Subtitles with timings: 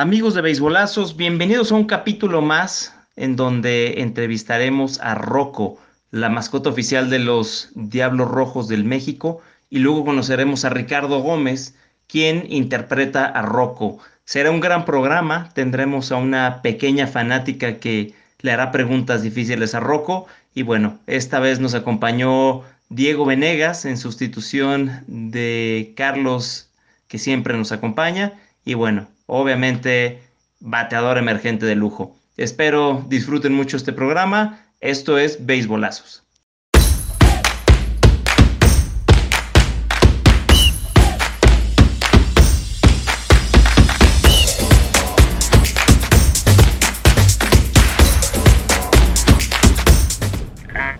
[0.00, 5.76] Amigos de Beisbolazos, bienvenidos a un capítulo más en donde entrevistaremos a Rocco,
[6.12, 9.40] la mascota oficial de los Diablos Rojos del México,
[9.70, 11.74] y luego conoceremos a Ricardo Gómez,
[12.06, 13.98] quien interpreta a Rocco.
[14.24, 19.80] Será un gran programa, tendremos a una pequeña fanática que le hará preguntas difíciles a
[19.80, 26.70] Rocco, y bueno, esta vez nos acompañó Diego Venegas en sustitución de Carlos,
[27.08, 28.34] que siempre nos acompaña,
[28.64, 30.22] y bueno, obviamente
[30.58, 32.16] bateador emergente de lujo.
[32.36, 34.64] Espero disfruten mucho este programa.
[34.80, 36.24] Esto es Beisbolazos.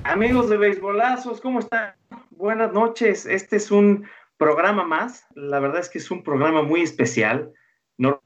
[0.04, 1.94] Amigos de Beisbolazos, ¿cómo están?
[2.30, 3.24] Buenas noches.
[3.24, 4.06] Este es un
[4.36, 5.26] programa más.
[5.34, 7.52] La verdad es que es un programa muy especial.
[7.98, 8.22] No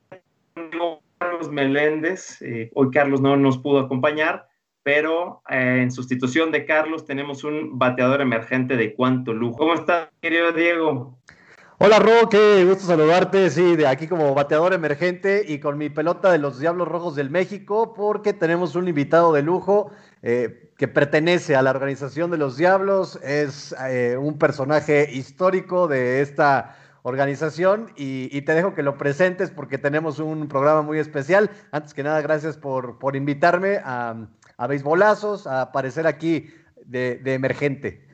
[1.18, 4.48] Carlos Meléndez, eh, hoy Carlos no nos pudo acompañar,
[4.82, 9.56] pero eh, en sustitución de Carlos tenemos un bateador emergente de cuánto lujo.
[9.56, 11.16] ¿Cómo está, querido Diego?
[11.78, 13.48] Hola, Ro, qué gusto saludarte.
[13.48, 17.30] Sí, de aquí como bateador emergente y con mi pelota de los Diablos Rojos del
[17.30, 19.90] México, porque tenemos un invitado de lujo
[20.22, 23.18] eh, que pertenece a la organización de los Diablos.
[23.22, 23.74] Es
[24.18, 30.48] un personaje histórico de esta organización y, te dejo que lo presentes porque tenemos un
[30.48, 31.50] programa muy especial.
[31.70, 36.48] Antes que nada, gracias por, por invitarme a, a Beisbolazos, a aparecer aquí
[36.84, 38.06] de, emergente.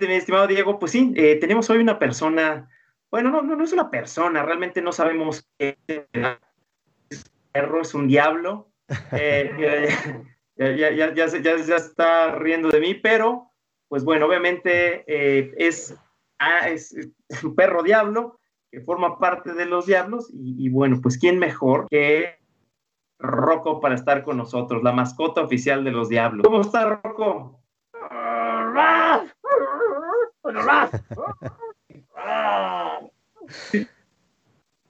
[0.00, 2.68] mi estimado Diego, pues sí, eh, tenemos hoy una persona,
[3.10, 8.70] bueno, no, no, es una persona, realmente no sabemos qué es perro, es un diablo.
[9.12, 9.88] Eh,
[10.56, 13.49] ya, ya, ya, ya, está riendo de mí, pero
[13.90, 15.96] pues bueno, obviamente eh, es,
[16.38, 16.94] ah, es,
[17.42, 18.38] un perro diablo
[18.70, 22.38] que forma parte de los diablos y, bueno, pues quién mejor que
[23.18, 26.46] Rocco para estar con nosotros, la mascota oficial de los diablos.
[26.46, 27.60] ¿Cómo está Rocco?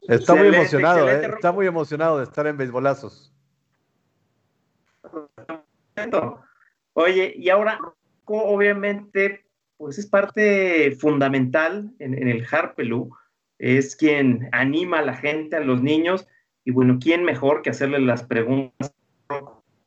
[0.02, 1.24] Está muy emocionado, ¿eh?
[1.24, 3.34] está muy emocionado de estar en beisbolazos.
[6.92, 7.80] Oye, y ahora
[8.38, 9.44] obviamente,
[9.76, 13.10] pues es parte fundamental en, el Harpelú,
[13.58, 16.26] es quien anima a la gente, a los niños,
[16.64, 18.94] y bueno, ¿quién mejor que hacerle las preguntas?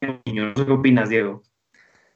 [0.01, 1.43] ¿Qué opinas, Diego?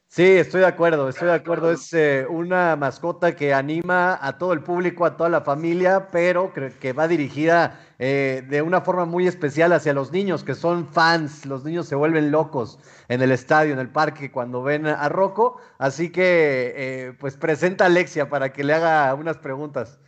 [0.09, 1.71] Sí, estoy de acuerdo, estoy de acuerdo.
[1.71, 6.53] Es eh, una mascota que anima a todo el público, a toda la familia, pero
[6.53, 11.45] que va dirigida eh, de una forma muy especial hacia los niños, que son fans.
[11.45, 12.79] Los niños se vuelven locos
[13.09, 15.59] en el estadio, en el parque, cuando ven a Rocco.
[15.77, 19.99] Así que, eh, pues presenta a Alexia para que le haga unas preguntas.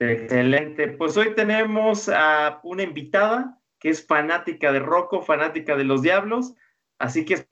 [0.00, 0.88] Excelente.
[0.88, 6.54] Pues hoy tenemos a una invitada que es fanática de Rocco, fanática de los Diablos.
[6.98, 7.46] Así que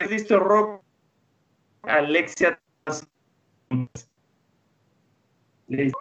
[0.00, 0.82] listo, Rock.
[1.82, 2.60] Alexia.
[5.68, 5.98] Listo.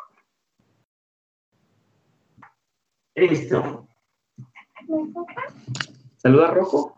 [3.16, 3.88] Listo.
[6.17, 6.95] Saluda, Rojo.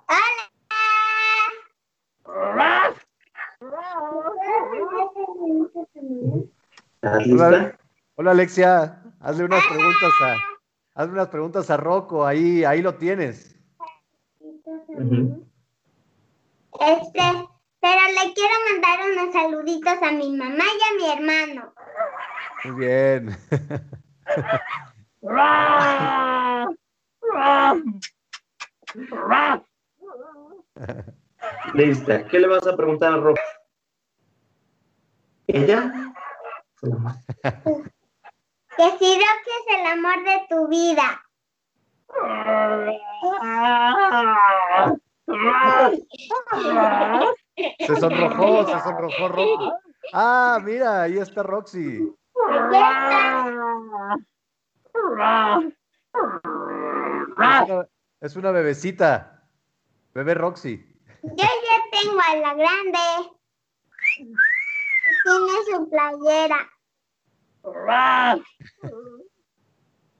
[7.02, 7.78] Hola,
[8.16, 10.36] hola, Alexia, hazle unas preguntas a,
[10.96, 13.56] hazle unas preguntas a Rocco, ahí, ahí lo tienes.
[16.80, 17.22] Este,
[17.80, 21.74] pero le quiero mandar unos saluditos a mi mamá y a mi hermano.
[22.64, 23.38] Muy bien.
[31.74, 32.26] Listo.
[32.30, 33.38] ¿Qué le vas a preguntar a Rob?
[35.48, 35.92] ¿Ella?
[38.78, 41.24] que si Rocky es el amor de tu vida.
[47.80, 49.72] Se sonrojó, se sonrojó Roxy.
[50.14, 52.16] Ah, mira, ahí está Roxy.
[58.22, 59.44] Es una, bebecita.
[60.14, 60.78] Bebé Roxy.
[61.24, 61.46] Yo ya
[61.92, 63.00] tengo a la grande.
[65.24, 66.70] Tiene su playera.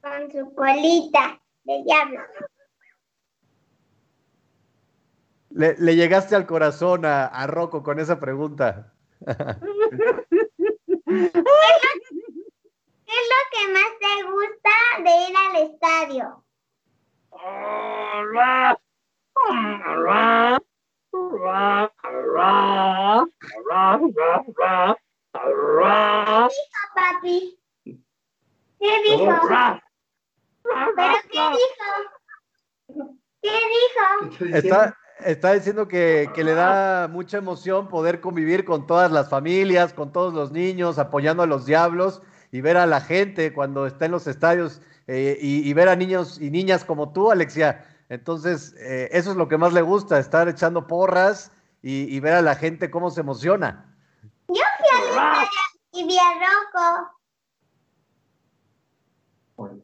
[0.02, 2.20] Con su colita de diablo.
[5.58, 8.92] Le, llegaste al corazón a, a Rocco con esa pregunta.
[9.26, 9.38] ¿Qué es
[13.26, 14.70] lo que más te gusta
[15.02, 16.44] de ir al estadio?
[26.94, 27.58] papi.
[27.84, 27.98] ¿Qué
[29.02, 29.34] dijo?
[30.62, 31.90] ¿Pero qué dijo?
[33.42, 34.06] ¿Qué dijo?
[34.56, 34.94] Está,
[35.24, 40.12] está diciendo que, que le da mucha emoción poder convivir con todas las familias, con
[40.12, 42.22] todos los niños, apoyando a los diablos
[42.52, 45.96] y ver a la gente cuando está en los estadios eh, y, y ver a
[45.96, 47.84] niños y niñas como tú, Alexia.
[48.08, 52.34] Entonces, eh, eso es lo que más le gusta, estar echando porras y, y ver
[52.34, 53.94] a la gente cómo se emociona.
[54.48, 55.48] Yo fui al estadio
[55.92, 56.32] y vi a
[59.56, 59.78] Rocco.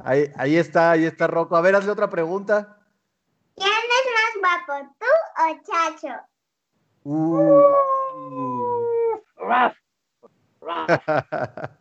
[0.00, 1.56] Ahí, ahí está, ahí está Rocco.
[1.56, 2.77] A ver, hazle otra pregunta.
[4.38, 5.06] ¿Quién es más guapo, tú
[5.42, 6.14] o Chacho?
[7.04, 7.38] Uh.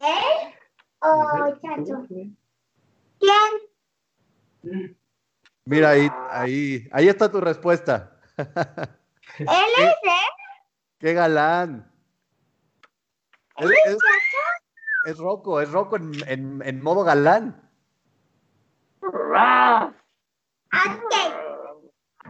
[0.00, 0.54] ¿Él
[1.00, 1.06] o
[1.60, 2.06] Chacho?
[3.18, 3.52] ¿Quién?
[5.64, 8.18] Mira, ahí, ahí, ahí está tu respuesta.
[9.38, 10.28] ¿Él es él?
[10.98, 11.90] ¡Qué galán!
[13.58, 13.96] Es, es,
[15.04, 17.68] es Rocco, es Rocco en, en- en modo galán.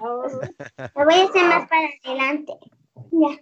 [0.01, 2.53] Lo voy a hacer más para adelante.
[3.11, 3.37] Ya.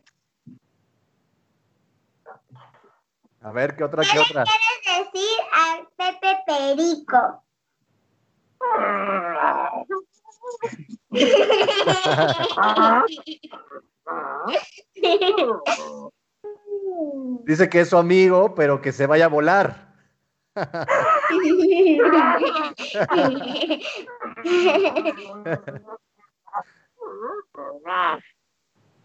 [3.43, 4.45] A ver, ¿qué otra, ¿Qué qué otra?
[4.45, 7.43] quieres decir al Pepe Perico?
[17.45, 19.87] Dice que es su amigo, pero que se vaya a volar.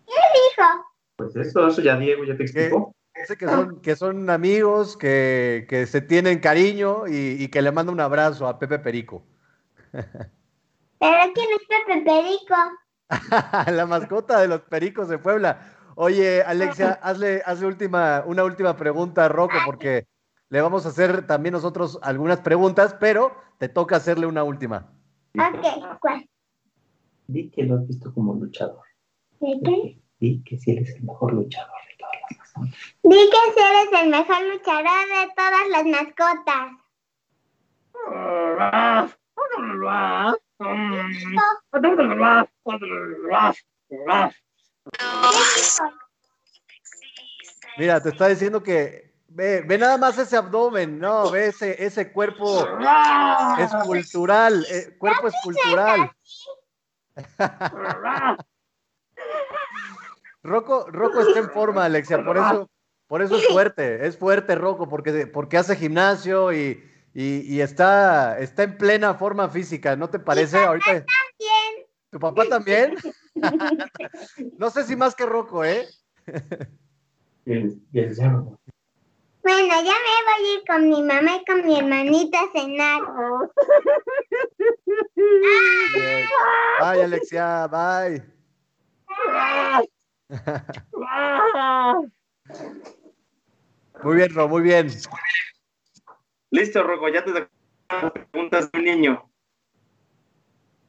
[0.05, 0.85] ¿Qué dijo?
[1.15, 2.93] Pues eso, eso ya Diego ya te explicó.
[3.13, 7.71] Dice que son, que son amigos, que, que se tienen cariño y, y que le
[7.71, 9.23] manda un abrazo a Pepe Perico.
[9.91, 12.55] ¿Pero quién es Pepe Perico?
[13.71, 15.75] La mascota de los pericos de Puebla.
[15.95, 20.07] Oye, Alexia, hazle, hazle última, una última pregunta a Rocco, porque
[20.49, 24.93] le vamos a hacer también nosotros algunas preguntas, pero te toca hacerle una última.
[25.37, 26.27] Ok, ¿cuál?
[27.31, 28.83] Di que lo has visto como luchador.
[29.39, 29.97] ¿De qué?
[30.19, 32.75] Di que si eres el mejor luchador de todas las personas.
[33.03, 36.71] Di que si eres el mejor luchador de todas las mascotas.
[47.77, 52.11] Mira, te está diciendo que ve, ve nada más ese abdomen, no, ve ese, ese
[52.11, 52.67] cuerpo
[53.57, 56.11] escultural, eh, cuerpo escultural.
[60.43, 62.69] Rocco, Rocco está en forma, Alexia, por eso,
[63.07, 68.39] por eso es fuerte, es fuerte Rocco, porque, porque hace gimnasio y, y- y está,
[68.39, 70.57] está en plena forma física, ¿no te parece?
[70.63, 71.05] Ahorita.
[72.09, 72.95] ¿tu papá también?
[74.57, 75.87] No sé si más que Rocco, ¿eh?
[79.43, 83.01] Bueno, ya me voy a ir con mi mamá y con mi hermanita a cenar.
[85.93, 86.27] Bien.
[86.79, 88.23] Bye, Alexia, bye.
[94.03, 94.87] Muy bien, Ro, muy bien.
[96.49, 97.47] Listo, Rocco, ya te
[98.31, 99.29] preguntas de un niño.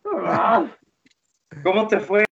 [1.62, 2.24] ¿Cómo te fue?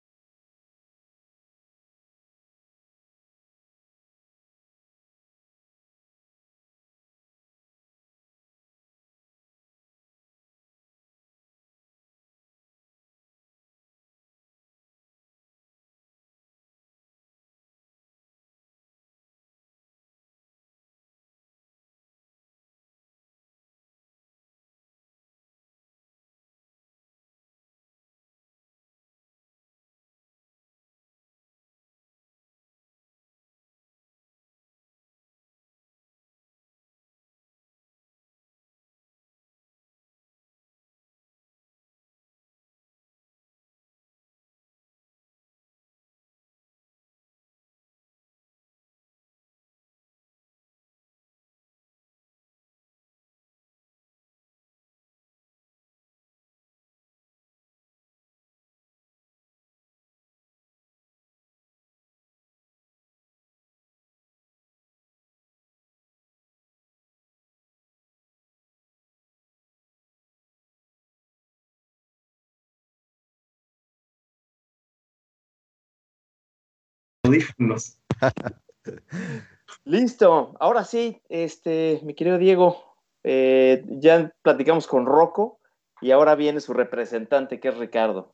[77.29, 77.97] Audífonos.
[79.85, 85.59] Listo, ahora sí, este, mi querido Diego, eh, ya platicamos con Rocco
[86.01, 88.33] y ahora viene su representante, que es Ricardo.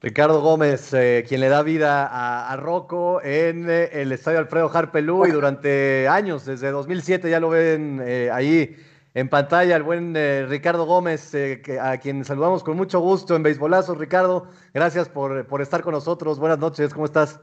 [0.00, 4.68] Ricardo Gómez, eh, quien le da vida a, a Rocco en eh, el estadio Alfredo
[4.72, 8.74] Harpelú y durante años, desde 2007 ya lo ven eh, ahí
[9.14, 13.36] en pantalla, el buen eh, Ricardo Gómez, eh, que- a quien saludamos con mucho gusto
[13.36, 13.96] en Beisbolazos.
[13.98, 16.40] Ricardo, gracias por, por estar con nosotros.
[16.40, 17.38] Buenas noches, ¿cómo estás?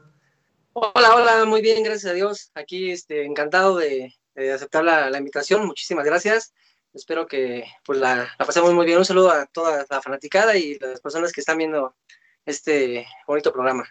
[0.72, 2.52] Hola, hola, muy bien, gracias a Dios.
[2.54, 4.14] Aquí este, encantado de,
[4.54, 5.66] aceptar la, la invitación.
[5.66, 6.54] Muchísimas gracias.
[6.92, 8.98] Espero que pues, la, la pasemos muy bien.
[8.98, 11.96] Un saludo a toda la fanaticada y las personas que están viendo
[12.46, 13.84] este bonito programa.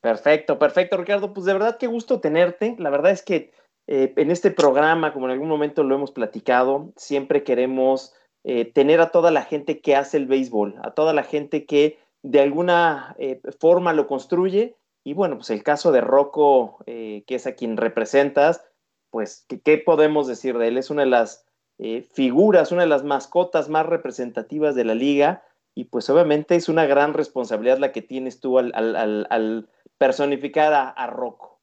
[0.00, 1.32] Perfecto, perfecto, Ricardo.
[1.32, 2.76] Pues de verdad qué gusto tenerte.
[2.78, 3.52] La verdad es que
[3.86, 9.00] eh, en este programa, como en algún momento lo hemos platicado, siempre queremos eh, tener
[9.00, 13.16] a toda la gente que hace el béisbol, a toda la gente que de alguna
[13.18, 14.76] eh, forma lo construye.
[15.06, 18.64] Y bueno, pues el caso de Rocco, eh, que es a quien representas,
[19.10, 20.78] pues, ¿qué, podemos decir de él?
[20.78, 21.46] Es una de las
[21.78, 25.44] eh, figuras, una de las mascotas más representativas de la liga.
[25.76, 31.06] Y pues obviamente es una gran responsabilidad la que tienes tú al personificar a, a
[31.06, 31.60] Rocco.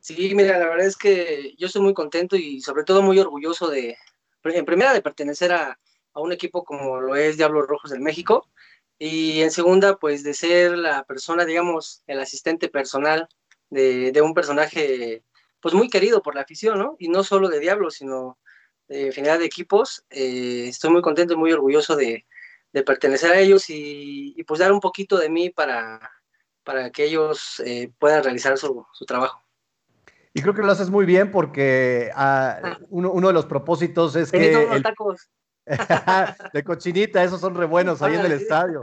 [0.00, 3.68] Sí, mira, la verdad es que yo estoy muy contento y sobre todo muy orgulloso
[3.68, 3.96] de,
[4.44, 5.78] en primera, de pertenecer a,
[6.12, 8.46] a un equipo como lo es Diablos Rojos del México
[8.98, 13.28] y en segunda, pues de ser la persona, digamos, el asistente personal
[13.70, 15.22] de, de un personaje
[15.60, 16.96] pues muy querido por la afición, ¿no?
[16.98, 18.38] Y no solo de Diablos, sino
[18.88, 20.04] de infinidad de equipos.
[20.10, 22.26] Eh, estoy muy contento y muy orgulloso de,
[22.72, 26.00] de pertenecer a ellos y, y, pues dar un poquito de mí para,
[26.64, 29.42] para que ellos eh, puedan realizar su, su trabajo.
[30.34, 34.30] Y creo que lo haces muy bien porque uh, uno, uno, de los propósitos es
[34.30, 34.52] que...
[34.52, 34.82] El...
[34.82, 35.28] tacos.
[36.52, 38.82] de cochinita, esos son re buenos ahí en el estadio.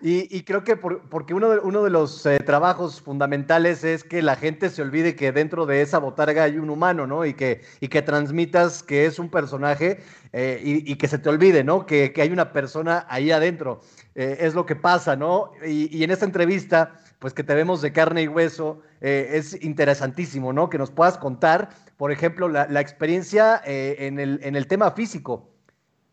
[0.00, 4.04] Y, y creo que por, porque uno de, uno de los eh, trabajos fundamentales es
[4.04, 7.26] que la gente se olvide que dentro de esa botarga hay un humano, ¿no?
[7.26, 10.00] Y que, y que transmitas que es un personaje
[10.32, 11.84] eh, y, y, que se te olvide, ¿no?
[11.84, 13.80] Que, que hay una persona ahí adentro.
[14.14, 15.52] Eh, es lo que pasa, ¿no?
[15.66, 20.70] Y, en esta entrevista, pues que te vemos de carne y hueso, es interesantísimo, ¿no?
[20.70, 25.51] Que nos puedas contar, por ejemplo, la, la experiencia en el, en el tema físico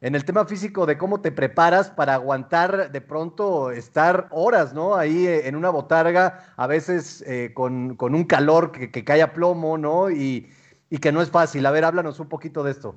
[0.01, 4.95] en el tema físico de cómo te preparas para aguantar de pronto estar horas, ¿no?
[4.95, 9.21] Ahí eh, en una botarga, a veces eh, con, con, un calor que, que, cae
[9.21, 10.09] a plomo, ¿no?
[10.09, 10.49] Y,
[10.89, 11.65] y, que no es fácil.
[11.65, 12.95] A ver, háblanos un poquito de esto.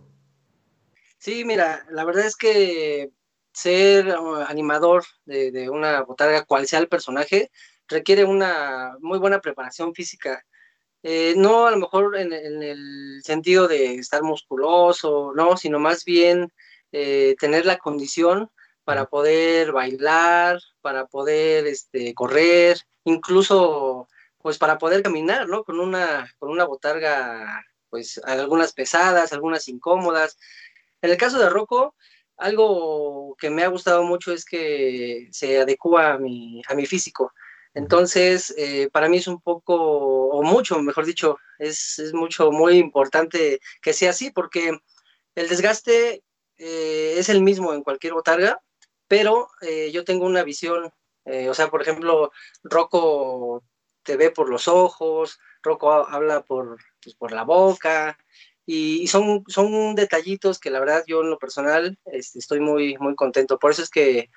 [1.19, 3.11] Sí, mira, la verdad es que
[3.53, 4.15] ser
[4.49, 7.51] animador de, de una botarga, cual sea el personaje,
[7.89, 10.45] requiere una muy buena preparación física.
[11.03, 16.05] Eh, no a lo mejor en, en, el sentido de estar musculoso, no, sino más
[16.05, 16.53] bien
[16.93, 18.51] eh, tener la condición
[18.85, 24.09] para poder bailar, para poder este, correr, incluso
[24.39, 25.65] pues para poder caminar, ¿no?
[25.65, 30.37] Con una, con una botarga, pues algunas pesadas, algunas incómodas.
[31.01, 31.95] En el caso de Rocco,
[32.37, 37.33] algo que me ha gustado mucho es que se adecua a mi, a mi físico.
[37.75, 42.77] Entonces, eh, para mí es un poco, o mucho, mejor dicho, es, es mucho, muy
[42.79, 44.79] importante que sea así, porque
[45.35, 46.23] el desgaste
[46.65, 48.63] eh, es el mismo en cualquier botarga,
[49.09, 50.93] pero eh, yo tengo una visión,
[51.25, 52.31] eh, o sea, por ejemplo,
[52.63, 53.65] Rocco
[54.05, 58.17] te ve por los ojos, Rocco habla por, pues, por la boca,
[58.65, 62.97] y, y, son, son detallitos que la verdad yo en lo personal este, estoy muy,
[62.99, 63.59] muy contento.
[63.59, 64.31] Por eso es que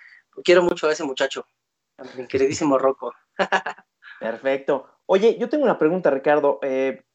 [0.44, 1.48] quiero mucho a ese muchacho,
[2.00, 3.14] a mi queridísimo Rocco.
[4.20, 4.90] Perfecto.
[5.06, 6.60] Oye, yo tengo una pregunta, Ricardo.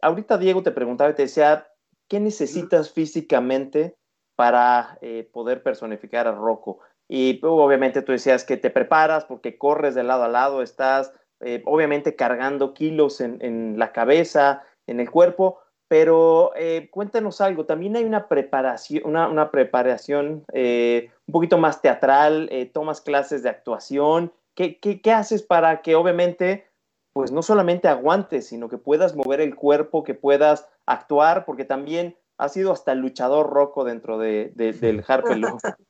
[0.00, 1.66] Ahorita Diego te preguntaba y te decía,
[2.06, 3.96] ¿qué necesitas físicamente
[4.40, 6.78] para eh, poder personificar a Rocco?
[7.08, 11.12] Y pues, obviamente tú decías que te preparas porque corres de lado a lado, estás
[11.40, 17.96] eh, obviamente cargando kilos en, la cabeza, en el cuerpo, pero eh, cuéntanos algo, también
[17.96, 24.32] hay una preparación, una, una preparación eh, un poquito más teatral, tomas clases de actuación,
[24.54, 26.66] ¿Qué, ¿Qué, qué, haces para que obviamente,
[27.12, 32.16] pues no solamente aguantes, sino que puedas mover el cuerpo, que puedas actuar, porque también
[32.40, 35.58] has sido hasta luchador roco dentro de, de, del Harpelo.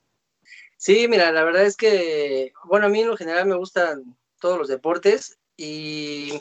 [0.76, 4.56] Sí, mira, la verdad es que, bueno, a mí en lo general me gustan todos
[4.56, 6.40] los deportes y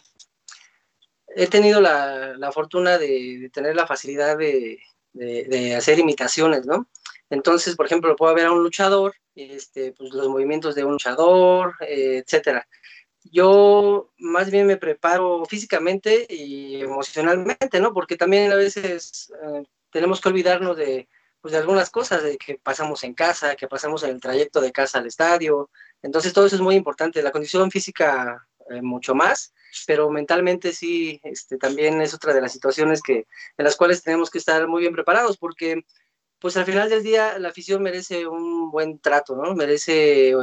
[1.36, 4.80] he tenido la, la fortuna de, de, tener la facilidad de,
[5.12, 6.88] de, hacer imitaciones, ¿no?
[7.30, 11.76] Entonces, por ejemplo, puedo ver a un luchador, este, pues los movimientos de un luchador,
[11.82, 12.66] eh, etcétera.
[13.26, 17.94] Yo más bien me preparo físicamente y emocionalmente, ¿no?
[17.94, 21.10] Porque también a veces eh, tenemos que olvidarnos de,
[21.42, 24.72] pues, de algunas cosas, de que pasamos en casa, que pasamos en el trayecto de
[24.72, 25.70] casa al estadio.
[26.02, 27.24] Entonces, todo eso es muy importante.
[27.24, 29.54] La condición física, eh, mucho más,
[29.88, 33.26] pero mentalmente sí, este, también es otra de las situaciones que,
[33.58, 35.86] en las cuales tenemos que estar muy bien preparados, porque
[36.40, 39.56] pues al final del día la afición merece un buen trato, ¿no?
[39.56, 40.34] Merece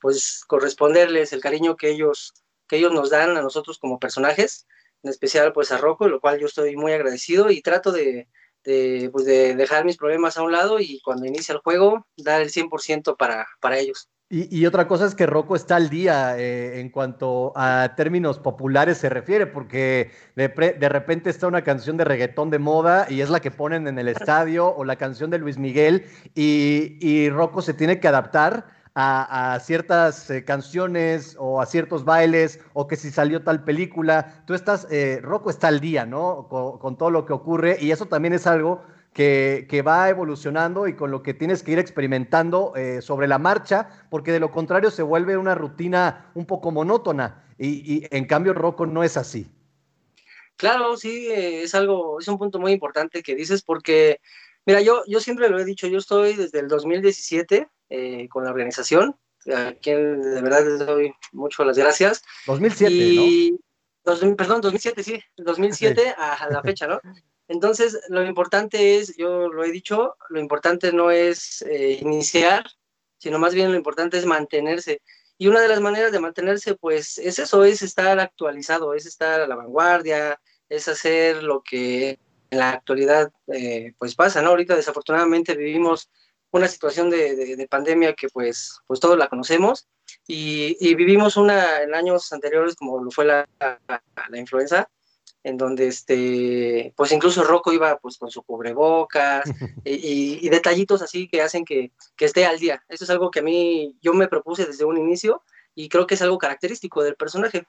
[0.00, 2.34] pues corresponderles el cariño que ellos,
[2.68, 4.66] que ellos nos dan a nosotros como personajes,
[5.02, 8.28] en especial pues a Rocco, lo cual yo estoy muy agradecido y trato de,
[8.64, 12.40] de, pues, de dejar mis problemas a un lado y cuando inicia el juego dar
[12.40, 14.08] el 100% para, para ellos.
[14.30, 18.98] Y, otra cosa es que Rocco está al día eh, en cuanto a términos populares
[18.98, 23.30] se refiere, porque de, de, repente está una canción de reggaetón de moda y es
[23.30, 27.62] la que ponen en el estadio o la canción de Luis Miguel y, y Rocco
[27.62, 33.10] se tiene que adaptar a, ciertas eh, canciones o a ciertos bailes o que si
[33.10, 34.44] salió tal película.
[34.46, 36.48] Tú estás, eh, Rocco está al día, ¿no?
[36.48, 38.82] Con, todo lo que ocurre y eso también es algo
[39.12, 44.06] que, va evolucionando y con lo que tienes que ir experimentando eh, sobre la marcha,
[44.10, 48.54] porque de lo contrario se vuelve una rutina un poco monótona y, y en cambio
[48.54, 49.48] Rocco no es así.
[50.56, 54.20] Claro, sí, es algo, es un punto muy importante que dices porque,
[54.64, 58.50] mira, yo, yo siempre lo he dicho, yo estoy desde el 2017 eh, con la
[58.50, 59.16] organización,
[59.54, 62.22] a quien de verdad les doy mucho las gracias.
[62.46, 63.58] 2007, y,
[64.04, 64.36] ¿no?
[64.36, 67.00] perdón, 2007, sí, 2007 a, la fecha, ¿no?
[67.46, 72.64] Entonces, lo importante es, yo lo he dicho, lo importante no es eh, iniciar,
[73.18, 75.02] sino más bien lo importante es mantenerse.
[75.38, 79.40] Y una de las maneras de mantenerse, pues, es eso, es estar actualizado, es estar
[79.40, 82.18] a la vanguardia, es hacer lo que
[82.50, 84.50] en la actualidad, eh, pues, pasa, ¿no?
[84.50, 86.10] Ahorita, desafortunadamente, vivimos
[86.58, 89.88] una situación de, pandemia que pues, pues todos la conocemos
[90.26, 94.88] y, vivimos una en años anteriores como lo fue la, la, influenza,
[95.42, 99.44] en donde este, pues incluso Rocco iba pues con su cubrebocas
[99.84, 102.84] y, detallitos así que hacen que, que, esté al día.
[102.88, 105.42] Eso es algo que a mí yo me propuse desde un inicio
[105.74, 107.66] y creo que es algo característico del personaje.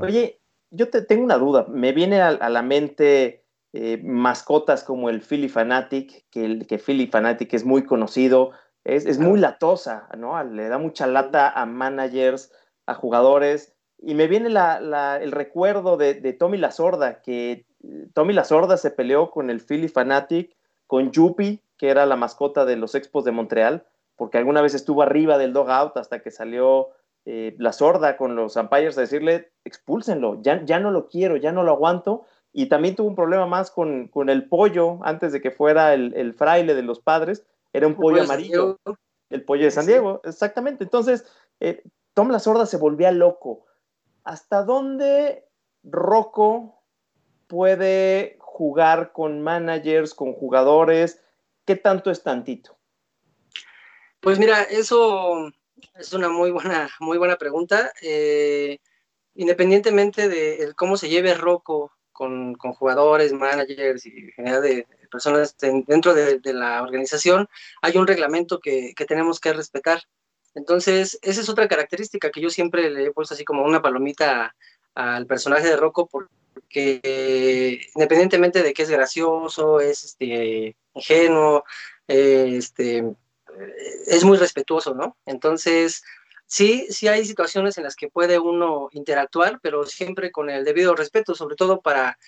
[0.00, 3.43] Oye, yo te tengo una duda, me viene a la mente
[3.76, 8.52] eh, mascotas como el Philly Fanatic, que, el, que Philly Fanatic es muy conocido,
[8.84, 10.40] es, muy latosa, ¿no?
[10.44, 12.52] Le da mucha lata a managers,
[12.86, 13.74] a jugadores.
[13.98, 18.92] Y me viene el recuerdo de, Tommy La Sorda, que eh, Tommy La Sorda se
[18.92, 20.54] peleó con el Philly Fanatic,
[20.86, 25.02] con Yuppie, que era la mascota de los Expos de Montreal, porque alguna vez estuvo
[25.02, 26.90] arriba del dogout hasta que salió
[27.24, 31.50] eh, La Sorda con los umpires a decirle, expúlsenlo, ya, ya no lo quiero, ya
[31.50, 32.24] no lo aguanto
[32.56, 36.76] y también tuvo un problema más con, el pollo antes de que fuera el, fraile
[36.76, 38.78] de los padres, era un pollo amarillo,
[39.28, 40.84] el pollo de San Diego, exactamente.
[40.84, 41.26] Entonces,
[41.58, 41.82] eh,
[42.14, 43.66] Tom La Sorda se volvía loco.
[44.22, 45.48] ¿Hasta dónde
[45.82, 46.80] Rocco
[47.48, 51.20] puede jugar con managers, con jugadores?
[51.66, 52.78] ¿Qué tanto es tantito?
[54.20, 55.50] Pues mira, eso
[55.96, 57.92] es una muy buena, muy buena pregunta.
[58.00, 58.78] Eh,
[59.34, 66.40] independientemente de cómo se lleve Rocco con, jugadores, managers y general de personas dentro de,
[66.54, 67.48] la organización,
[67.82, 70.02] hay un reglamento que, tenemos que respetar.
[70.54, 74.54] Entonces, esa es otra característica que yo siempre le he puesto así como una palomita
[74.94, 81.64] al personaje de Rocco, porque independientemente de que es gracioso, es este, ingenuo,
[82.06, 83.04] este,
[84.06, 85.16] es muy respetuoso, ¿no?
[85.26, 86.04] Entonces,
[86.54, 90.94] sí, sí hay situaciones en las que puede uno interactuar, pero siempre con el debido
[90.94, 92.18] respeto, sobre todo para,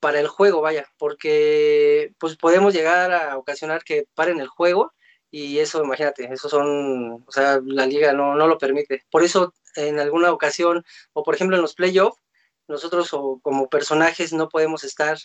[0.00, 4.92] para el juego, vaya, porque pues podemos llegar a ocasionar que paren el juego
[5.30, 9.04] y eso, imagínate, eso son, o sea, la liga no, no lo permite.
[9.10, 12.20] Por eso, en alguna ocasión, o por ejemplo en los playoffs,
[12.68, 13.10] nosotros
[13.42, 15.16] como personajes no podemos estar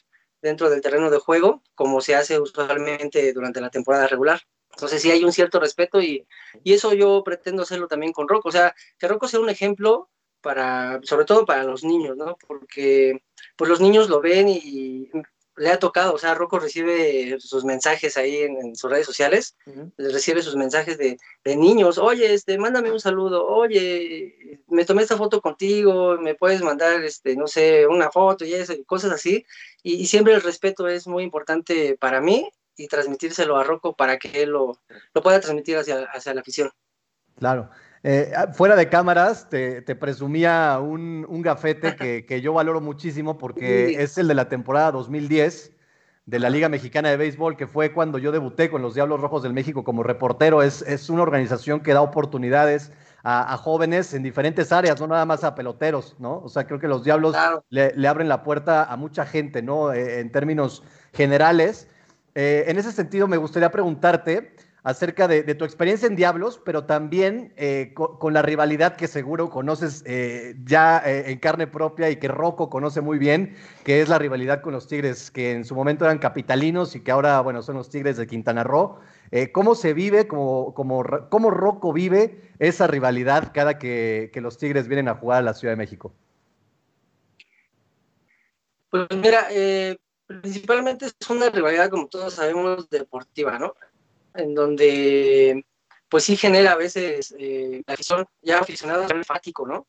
[0.41, 4.41] dentro del terreno de juego como se hace usualmente durante la temporada regular.
[4.76, 6.26] Entonces sí hay un cierto respeto y,
[6.64, 8.50] eso yo pretendo hacerlo también con Rocco.
[8.50, 10.10] O sea, que Rocco sea un ejemplo
[10.42, 12.38] para, sobre todo para los niños, ¿no?
[12.48, 13.24] Porque
[13.56, 15.10] pues los niños lo ven y,
[15.58, 19.56] le ha tocado, o sea, Rocco recibe sus mensajes ahí en, sus redes sociales,
[19.98, 21.18] recibe sus mensajes de,
[21.56, 27.02] niños, oye, este, mándame un saludo, oye, me tomé esta foto contigo, me puedes mandar,
[27.06, 29.46] este, no sé, una foto y eso, cosas así,
[29.82, 34.18] y, y siempre el respeto es muy importante para mí y transmitírselo a Rocco para
[34.18, 34.80] que él lo,
[35.24, 36.70] pueda transmitir hacia, hacia la afición.
[37.38, 37.70] Claro.
[38.04, 41.96] Eh, ah, fuera de cámaras, te, presumía un, gafete
[42.28, 45.72] que, yo valoro muchísimo porque es el de la temporada 2010
[46.26, 49.44] de la Liga Mexicana de Béisbol, que fue cuando yo debuté con los Diablos Rojos
[49.44, 50.62] del México como reportero.
[50.62, 52.92] Es, es una organización que da oportunidades
[53.28, 56.42] a, jóvenes en diferentes áreas, no nada más a peloteros, ¿no?
[56.44, 57.36] O sea, creo que los Diablos
[57.70, 59.92] le, abren la puerta a mucha gente, ¿no?
[59.94, 61.88] Eh, en términos generales.
[62.36, 64.54] Eh, en ese sentido, me gustaría preguntarte,
[64.86, 70.04] acerca de, tu experiencia en Diablos, pero también eh, con, la rivalidad que seguro conoces
[70.06, 74.19] eh, ya eh, en carne propia y que Rocco conoce muy bien, que es la
[74.19, 77.78] rivalidad con los Tigres, que en su momento eran capitalinos y que ahora, bueno, son
[77.78, 79.00] los Tigres de Quintana Roo.
[79.54, 85.08] ¿Cómo se vive, cómo, cómo, Rocco vive esa rivalidad cada que, que los Tigres vienen
[85.08, 86.13] a jugar a la Ciudad de México?
[88.91, 89.48] Pues mira,
[90.28, 93.76] principalmente es una rivalidad, como todos sabemos, deportiva, ¿no?
[94.36, 95.66] en donde
[96.10, 99.88] pues sí genera a veces eh, la afición, ya aficionado enfático, ¿no?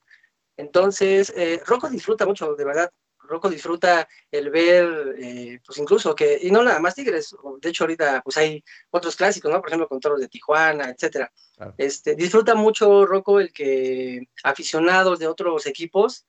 [0.56, 2.90] Entonces, eh, Rocco disfruta mucho, de verdad.
[3.18, 7.84] Rocco disfruta el ver, eh, pues incluso que, y no nada más Tigres, de hecho
[7.84, 9.60] ahorita pues hay otros clásicos, ¿no?
[9.60, 11.30] Por ejemplo, con Toros de Tijuana, etcétera.
[11.76, 16.24] Este, disfruta mucho Rocco el que aficionados de otros equipos,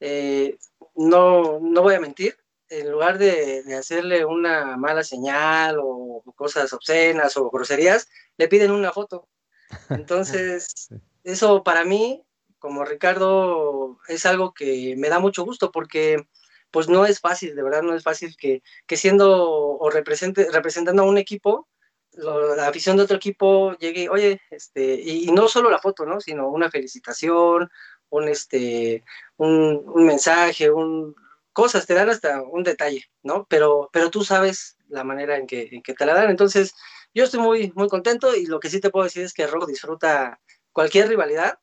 [0.00, 0.56] eh,
[0.94, 2.38] no, no voy a mentir,
[2.70, 8.92] en lugar de, hacerle una mala señal o cosas obscenas o groserías, le piden una
[8.92, 9.28] foto.
[9.90, 10.88] Entonces,
[11.24, 12.24] eso para mí,
[12.58, 16.26] como Ricardo, es algo que me da mucho gusto porque
[16.70, 18.62] pues no es fácil, de verdad no es fácil que,
[18.96, 21.66] siendo o represente, representando a un equipo,
[22.12, 26.20] la afición de otro equipo llegue, oye, este, y, no solo la foto, ¿no?
[26.20, 27.70] Sino una felicitación,
[28.10, 29.04] un, este,
[29.36, 31.14] un, un mensaje, un,
[31.58, 33.44] cosas, te dan hasta un detalle, ¿no?
[33.50, 36.30] Pero, pero tú sabes la manera en que, en que te la dan.
[36.30, 36.72] Entonces,
[37.12, 39.66] yo estoy muy, muy contento y lo que sí te puedo decir es que Rojo
[39.66, 40.38] disfruta
[40.70, 41.58] cualquier rivalidad,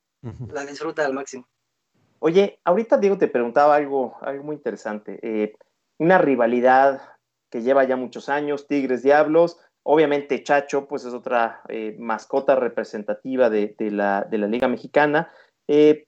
[0.52, 1.48] la disfruta al máximo.
[2.20, 5.18] Oye, ahorita Diego te preguntaba algo, algo muy interesante.
[5.22, 5.56] Eh,
[5.98, 7.02] una rivalidad
[7.50, 9.58] que lleva ya muchos años, Tigres Diablos.
[9.84, 15.32] Obviamente Chacho, pues es otra eh, mascota representativa de, la, de, la, Liga Mexicana.
[15.70, 16.06] Eh,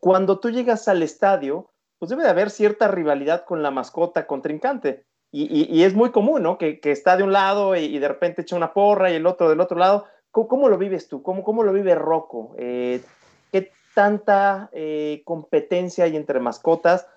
[0.00, 5.04] cuando tú llegas al estadio, pues debe de haber cierta rivalidad con la mascota contrincante.
[5.36, 6.58] Y, y, es muy común, ¿no?
[6.58, 9.48] Que, que está de un lado y, de repente echa una porra y el otro
[9.48, 10.06] del otro lado.
[10.30, 11.24] ¿Cómo, lo vives tú?
[11.24, 12.54] ¿Cómo, cómo lo vive Rocco?
[12.56, 13.02] Eh,
[13.50, 17.08] ¿Qué tanta eh, competencia hay entre mascotas,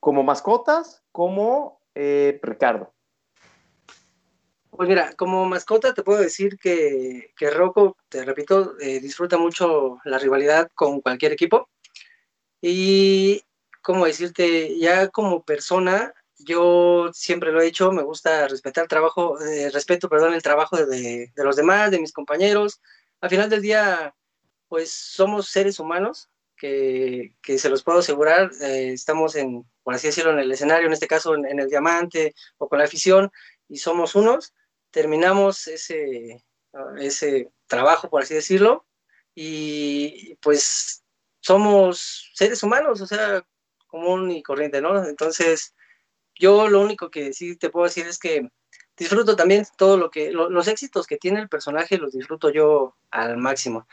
[0.00, 2.94] como mascotas, como eh, Ricardo?
[4.70, 10.16] Pues mira, como mascota te puedo decir que, que Rocco, te repito, disfruta mucho la
[10.16, 11.68] rivalidad con cualquier equipo.
[12.62, 13.42] Y
[13.86, 14.76] ¿cómo decirte?
[14.80, 20.08] Ya como persona, yo siempre lo he hecho, me gusta respetar el trabajo, eh, respeto,
[20.08, 22.80] perdón, el trabajo de, los demás, de mis compañeros.
[23.20, 24.12] Al final del día,
[24.66, 30.32] pues somos seres humanos que, se los puedo asegurar, eh, estamos en, por así decirlo,
[30.32, 33.30] en el escenario, en este caso en, el diamante o con la afición,
[33.68, 34.52] y somos unos,
[34.90, 36.44] terminamos ese,
[36.98, 38.84] ese trabajo, por así decirlo,
[39.32, 41.04] y pues
[41.40, 43.44] somos seres humanos, o sea,
[43.96, 45.04] común y corriente, ¿no?
[45.04, 45.74] Entonces,
[46.34, 48.50] yo lo único que sí te puedo decir es que
[48.96, 53.38] disfruto también todo lo que, los éxitos que tiene el personaje, los disfruto yo al
[53.38, 53.86] máximo.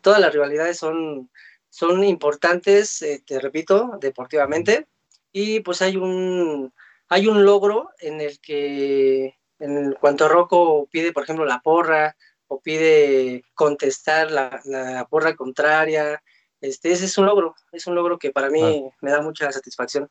[0.00, 1.30] Todas las rivalidades son,
[1.70, 4.86] son importantes, eh, te repito, deportivamente,
[5.32, 6.72] y pues hay un,
[7.08, 12.16] hay un logro en el que, en cuanto Rocco pide, por ejemplo, la porra,
[12.48, 16.22] o pide contestar la, la porra contraria,
[16.64, 20.08] este, ese es un logro, es un logro que para mí me da mucha satisfacción.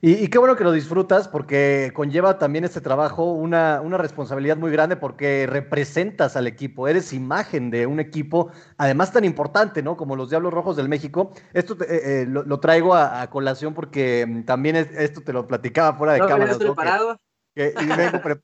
[0.00, 4.96] Y, qué bueno que lo disfrutas porque conlleva también este trabajo una, responsabilidad muy grande
[4.96, 9.96] porque representas al equipo, eres imagen de un equipo, además tan importante, ¿no?
[9.96, 11.32] Como los Diablos Rojos del México.
[11.52, 16.12] Esto eh, eh, lo, traigo a, colación porque mm, también esto te lo platicaba fuera
[16.12, 16.56] de cámara.
[16.56, 17.18] preparado?
[17.56, 17.86] y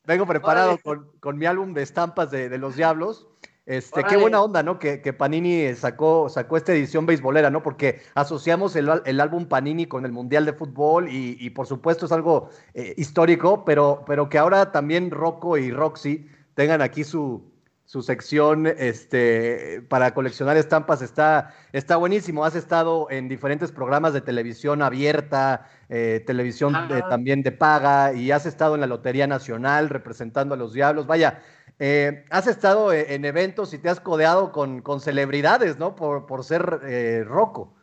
[0.07, 0.78] vengo, preparado
[1.20, 3.28] con, mi álbum de estampas de, de los Diablos.
[3.66, 4.79] Este, qué buena onda, ¿no?
[4.79, 7.62] Que, Panini sacó, sacó esta edición beisbolera, ¿no?
[7.62, 12.50] Porque asociamos el, álbum Panini con el Mundial de Fútbol y, por supuesto es algo
[12.74, 17.42] eh, histórico, pero, pero que ahora también Rocco y Roxy tengan aquí su,
[17.87, 22.44] su sección este, para coleccionar estampas está, está buenísimo.
[22.44, 26.74] Has estado en diferentes programas de televisión abierta, eh, televisión
[27.09, 31.07] también de paga, y has estado en la Lotería Nacional representando a los Diablos.
[31.07, 31.42] Vaya,
[31.78, 35.94] eh, has estado e-, en eventos y te has codeado con, celebridades, ¿no?
[35.94, 37.74] Por, por ser eh, roco.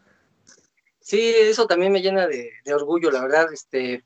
[1.00, 3.52] Sí, eso también me llena de, orgullo, la verdad.
[3.52, 4.06] Este,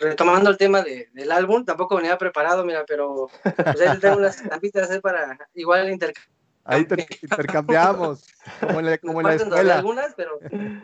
[0.00, 5.38] retomando el tema del álbum, tampoco venía preparado, mira, pero pues tengo unas estampitas para
[5.54, 6.32] igual intercambiar.
[6.64, 6.86] Ahí
[7.22, 8.24] intercambiamos,
[8.60, 9.78] como en la, como en la escuela.
[9.78, 10.38] Algunas, pero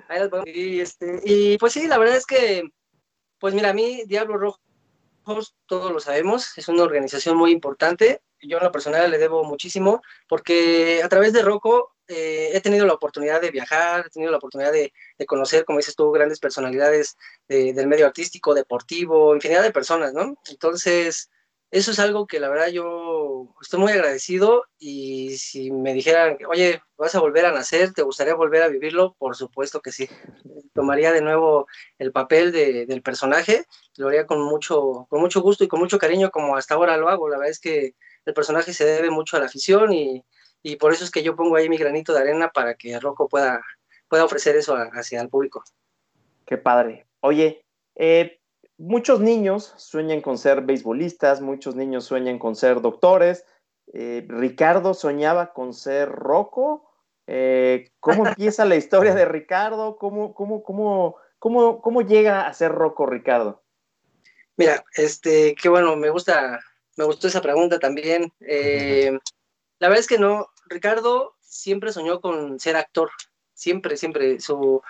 [0.09, 2.65] ahí las y, este, y pues sí, la verdad es que,
[3.39, 4.61] pues mira, a mí Diablo Rojo
[5.67, 8.23] todos lo sabemos, es una organización muy importante.
[8.41, 12.87] Yo en lo personal le debo muchísimo porque a través de Rocco eh, he tenido
[12.87, 14.93] la oportunidad de viajar, he tenido la oportunidad de,
[15.27, 17.17] conocer, como dices tú, grandes personalidades
[17.49, 20.37] del medio artístico, deportivo, infinidad de personas, ¿no?
[20.49, 21.31] Entonces,
[21.71, 26.81] eso es algo que la verdad yo estoy muy agradecido y si me dijeran, oye,
[26.97, 29.15] vas a volver a nacer, ¿te gustaría volver a vivirlo?
[29.19, 30.09] Por supuesto que sí.
[30.73, 31.67] Tomaría de nuevo
[31.99, 35.99] el papel de, del personaje, lo haría con mucho, con mucho gusto y con mucho
[35.99, 37.29] cariño como hasta ahora lo hago.
[37.29, 40.25] La verdad es que el personaje se debe mucho a la afición y,
[40.63, 43.29] y por eso es que yo pongo ahí mi granito de arena para que Rocco
[43.29, 43.61] pueda,
[44.09, 45.63] pueda ofrecer eso hacia el público.
[46.47, 47.07] Qué padre.
[47.21, 47.63] Oye,
[47.95, 48.38] eh,
[48.79, 53.45] muchos niños sueñan con ser beisbolistas, muchos niños sueñan con ser doctores.
[53.93, 56.89] Eh, Ricardo soñaba con ser Rocco.
[57.27, 59.97] Eh, ¿Cómo empieza la historia de Ricardo?
[59.97, 63.63] ¿Cómo, cómo, cómo, cómo, cómo llega a ser Rocco Ricardo?
[64.57, 66.61] Mira, este, qué bueno, me gusta,
[66.97, 68.33] me gustó esa pregunta también.
[68.41, 69.17] Eh,
[69.79, 73.11] la verdad es que no, Ricardo siempre soñó con ser actor,
[73.55, 74.41] siempre, siempre.
[74.41, 74.83] Su,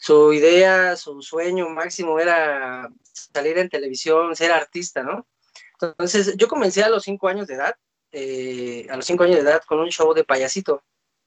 [0.00, 5.26] su idea, su sueño máximo era salir en televisión, ser artista, ¿no?
[5.78, 7.74] Entonces, yo comencé a los cinco años de edad,
[8.10, 10.82] eh, a los cinco años de edad, con un show de payasito.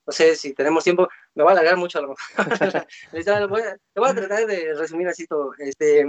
[0.07, 2.35] No sé si tenemos tiempo, me va a alargar mucho a lo mejor.
[3.29, 5.53] a, voy a tratar de resumir así todo.
[5.59, 5.99] Este,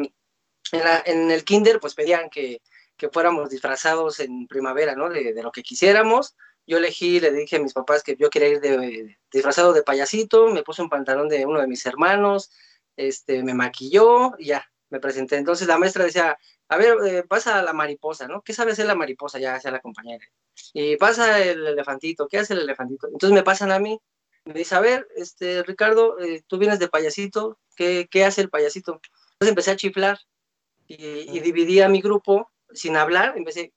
[0.72, 2.62] en, el kinder, pues pedían que,
[2.96, 5.10] que, fuéramos disfrazados en primavera, ¿no?
[5.10, 6.34] De, lo que quisiéramos.
[6.66, 9.82] Yo elegí, le dije a mis papás que yo quería ir de, de, disfrazado de
[9.82, 12.50] payasito, me puse un pantalón de uno de mis hermanos,
[12.96, 15.36] este, me maquilló y ya, me presenté.
[15.36, 18.42] Entonces la maestra decía, a ver, eh, pasa la mariposa, ¿no?
[18.42, 19.38] ¿Qué sabe hacer la mariposa?
[19.38, 20.24] Ya hacia la compañera.
[20.72, 23.08] Y pasa el elefantito, ¿qué hace el elefantito?
[23.08, 24.00] Entonces me pasan a mí,
[24.44, 28.50] me dice, a ver, este, Ricardo, eh, tú vienes de payasito, ¿qué, ¿qué, hace el
[28.50, 29.00] payasito?
[29.32, 30.18] Entonces empecé a chiflar
[30.86, 30.96] y,
[31.36, 33.72] y dividí a mi grupo sin hablar, empecé...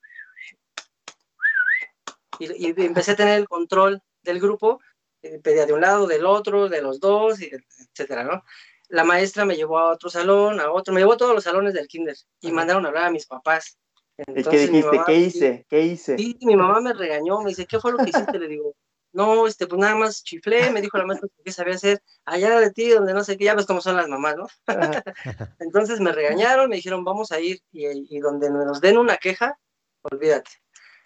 [2.40, 4.80] Y, y, empecé a tener el control del grupo,
[5.22, 7.50] eh, pedía de un lado, del otro, de los dos, y,
[7.94, 8.44] etcétera, ¿no?
[8.90, 11.74] la maestra me llevó a otro salón, a otro, me llevó a todos los salones
[11.74, 13.78] del kinder y mandaron a hablar a mis papás.
[14.18, 14.92] Entonces, ¿Qué dijiste?
[14.92, 15.66] Mamá, ¿Qué hice?
[15.70, 16.18] ¿Qué hice?
[16.18, 18.40] Sí, mi mamá me regañó, me dice, ¿qué fue lo que hiciste?
[18.40, 18.76] Le digo,
[19.14, 22.72] no, este, pues nada más chiflé, me dijo la maestra que sabía hacer allá de
[22.72, 24.48] ti, donde no sé qué, ya ves cómo son las mamás, ¿no?
[25.60, 29.60] Entonces me regañaron, me dijeron, vamos a ir y, y donde nos den una queja,
[30.02, 30.52] olvídate.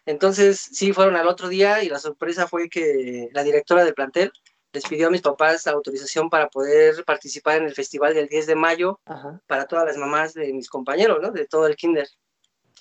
[0.05, 4.31] Entonces, sí, fueron al otro día y la sorpresa fue que la directora del plantel
[4.73, 8.47] les pidió a mis papás la autorización para poder participar en el festival del 10
[8.47, 9.41] de mayo Ajá.
[9.47, 11.31] para todas las mamás de mis compañeros, ¿no?
[11.31, 12.07] De todo el kinder.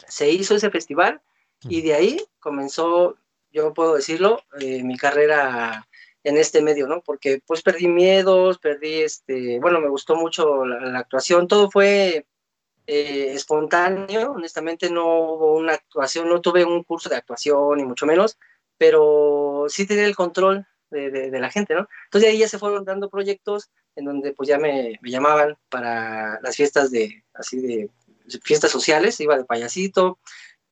[0.09, 1.21] Se hizo ese festival
[1.63, 3.17] y de ahí comenzó,
[3.51, 5.87] yo puedo decirlo, eh, mi carrera
[6.23, 7.03] en este medio, ¿no?
[7.03, 12.27] Porque pues perdí miedos, perdí, este, bueno, me gustó mucho la, la actuación, todo fue
[12.93, 18.05] eh, espontáneo, honestamente no hubo una actuación, no tuve un curso de actuación ni mucho
[18.05, 18.37] menos,
[18.77, 21.89] pero sí tenía el control de, de, de, la gente, ¿no?
[22.07, 26.41] Entonces ahí ya se fueron dando proyectos en donde pues ya me, me, llamaban para
[26.41, 27.91] las fiestas de, así de,
[28.43, 30.19] fiestas sociales, iba de payasito,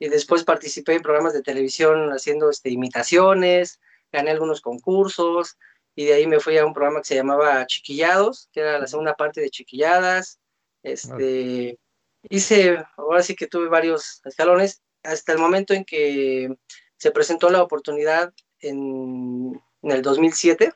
[0.01, 3.79] y después participé en programas de televisión haciendo este, imitaciones,
[4.11, 5.57] gané algunos concursos,
[5.95, 8.89] y de ahí me fui a un programa que se llamaba Chiquillados, que era la
[8.89, 10.41] segunda parte de Chiquilladas,
[10.83, 11.79] este,
[12.23, 16.55] hice, ahora sí que tuve varios escalones, hasta el momento en que
[16.97, 20.73] se presentó la oportunidad en, en el 2007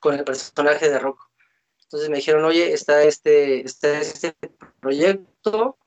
[0.00, 1.28] con el personaje de Rocco.
[1.82, 4.34] Entonces me dijeron, oye, está este, está este
[4.80, 5.78] proyecto.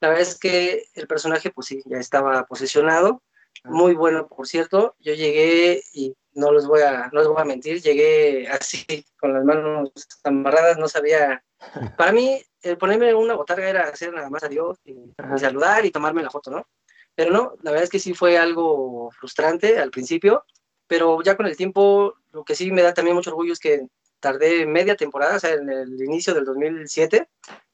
[0.00, 3.22] La verdad es que el personaje, pues sí, ya estaba posesionado.
[3.64, 4.96] Muy bueno, por cierto.
[4.98, 9.32] Yo llegué y no les voy a, no les voy a mentir, llegué así, con
[9.32, 9.90] las manos
[10.24, 11.44] amarradas, no sabía.
[11.96, 15.90] Para mí, el ponerme una botarga era hacer nada más adiós y, y saludar y
[15.90, 16.66] tomarme la foto, ¿no?
[17.14, 20.44] Pero no, la verdad es que sí fue algo frustrante al principio,
[20.86, 23.86] pero ya con el tiempo, lo que sí me da también mucho orgullo es que
[24.20, 27.28] tardé media temporada, o sea, en el inicio del 2007,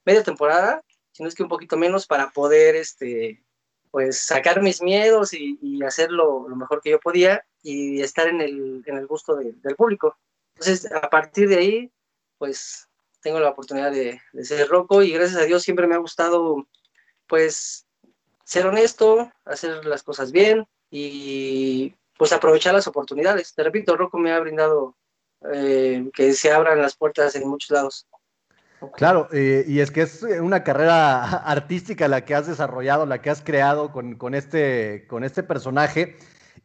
[0.04, 3.42] media temporada, si no es que un poquito menos, para poder, este,
[3.90, 8.28] pues, sacar mis miedos y, y hacer lo, lo, mejor que yo podía y estar
[8.28, 10.16] en el, en el gusto de, del público.
[10.54, 11.92] Entonces, a partir de ahí,
[12.38, 12.88] pues,
[13.20, 16.66] tengo la oportunidad de, de ser roco y gracias a Dios siempre me ha gustado,
[17.26, 17.86] pues,
[18.44, 23.54] ser honesto, hacer las cosas bien y pues aprovechar las oportunidades.
[23.54, 24.96] Te repito, Rocco me ha brindado
[25.52, 28.06] eh, que se abran las puertas en muchos lados.
[28.94, 33.28] Claro, eh, y es que es una carrera artística la que has desarrollado, la que
[33.28, 36.16] has creado con, con este, con este personaje.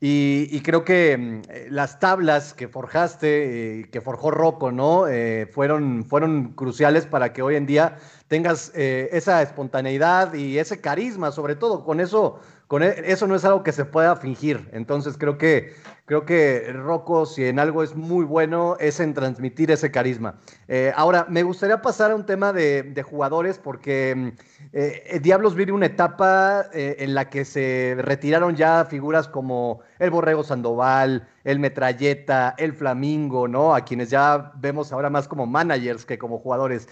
[0.05, 5.07] Y, y, creo que mm, las tablas que forjaste, eh, que forjó Rocco, ¿no?
[5.07, 7.95] Eh, fueron, fueron cruciales para que hoy en día
[8.27, 11.85] tengas eh, esa espontaneidad y ese carisma, sobre todo.
[11.85, 14.69] Con eso, con e, eso no es algo que se pueda fingir.
[14.71, 15.73] Entonces creo que,
[16.05, 20.35] creo que Rocco, si en algo es muy bueno, es en transmitir ese carisma.
[20.67, 24.27] Eh, ahora, me gustaría pasar a un tema de, jugadores, porque mm,
[24.73, 30.09] eh, Diablos vive una etapa eh, en la que se retiraron ya figuras como el
[30.09, 33.75] Borrego Sandoval, el Metralleta, el Flamingo, ¿no?
[33.75, 36.87] A quienes ya vemos ahora más como managers que como jugadores.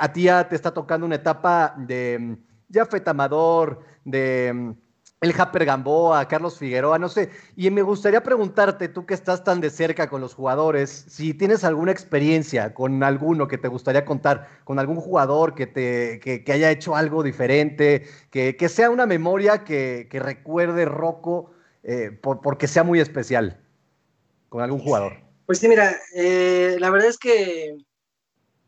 [0.00, 2.36] a ti ya te está tocando una etapa de mm,
[2.68, 4.87] ya Amador, de mm,
[5.20, 7.30] el Japper Gamboa, Carlos Figueroa, no sé.
[7.56, 11.64] Y me gustaría preguntarte, tú que estás tan de cerca con los jugadores, si tienes
[11.64, 16.70] alguna experiencia con alguno que te gustaría contar, con algún jugador que, te, que, haya
[16.70, 21.50] hecho algo diferente, que, sea una memoria que, recuerde Rocco
[21.82, 23.60] eh, porque sea muy especial
[24.48, 25.14] con algún jugador.
[25.46, 27.76] Pues sí, mira, eh, la verdad es que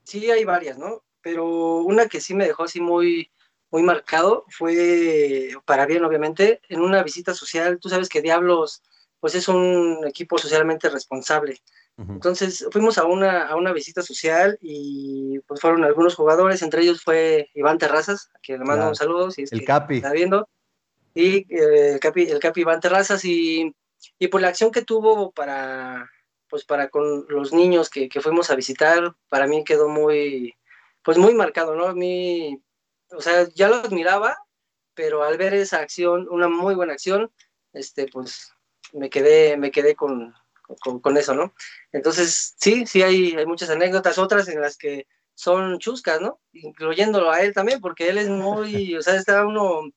[0.04, 1.02] sí hay varias, ¿no?
[1.20, 3.30] Pero una que sí me dejó así muy
[3.70, 7.78] muy marcado fue, para bien obviamente, en una visita social.
[7.80, 8.82] Tú sabes que Diablos,
[9.20, 11.60] pues es un equipo socialmente responsable.
[12.08, 17.02] Entonces fuimos a una, a una visita social y pues fueron algunos jugadores, entre ellos
[17.02, 19.96] fue Iván Terrazas, a quien le mando un saludo si es el Capi.
[19.96, 20.48] está viendo,
[21.14, 23.74] y eh, el, Capi, el Capi Iván Terrazas y,
[24.18, 26.10] y por la acción que tuvo para,
[26.48, 30.54] pues para con los niños que, que fuimos a visitar, para mí quedó muy,
[31.02, 31.86] pues muy marcado, ¿no?
[31.86, 32.62] A mí
[33.12, 34.36] o sea, ya lo admiraba,
[34.94, 37.32] pero al ver esa acción, una muy buena acción,
[37.72, 38.52] este, pues
[38.92, 40.34] me quedé, me quedé con,
[41.00, 41.54] con, eso, ¿no?
[41.92, 46.40] Entonces, sí, sí hay, hay muchas anécdotas, otras en las que son chuscas, ¿no?
[46.52, 49.90] Incluyéndolo a él también, porque él es muy, o sea, está uno,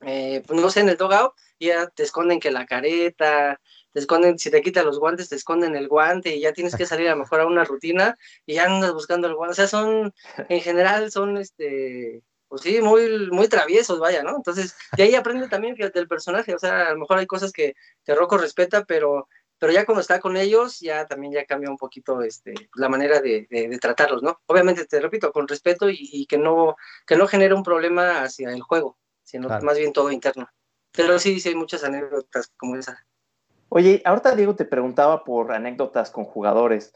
[0.00, 3.60] eh, pues no sé, en el dogout, y ya te esconden que la careta,
[3.92, 6.86] te esconden, si te quitas los guantes, te esconden el guante y ya tienes que
[6.86, 9.52] salir a lo mejor a una rutina y ya andas buscando el guante.
[9.52, 10.14] O sea, son,
[10.48, 14.36] en general, son este, pues sí, muy, muy traviesos, vaya, ¿no?
[14.36, 17.52] Entonces, de ahí aprende también, fíjate, el personaje, o sea, a lo mejor hay cosas
[17.52, 21.70] que, que Rocco respeta, pero, pero ya cuando está con ellos, ya también ya cambia
[21.70, 24.40] un poquito este, la manera de, de, tratarlos, ¿no?
[24.46, 28.62] Obviamente, te repito, con respeto y, que, no, que no genere un problema hacia el
[28.62, 30.48] juego, sino más bien todo interno.
[30.92, 33.04] Pero sí, sí hay muchas anécdotas como esa.
[33.68, 36.94] Oye, ahorita Diego te preguntaba por anécdotas con jugadores.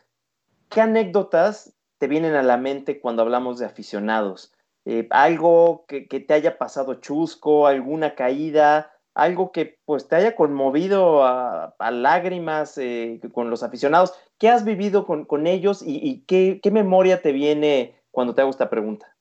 [0.70, 4.51] ¿Qué anécdotas te vienen a la mente cuando hablamos de aficionados?
[4.84, 11.24] Eh, algo que, te haya pasado chusco, alguna caída, algo que pues te haya conmovido
[11.24, 14.12] a, lágrimas eh, con los aficionados.
[14.38, 19.14] ¿Qué has vivido con, ellos y, qué, memoria te viene cuando te hago esta pregunta?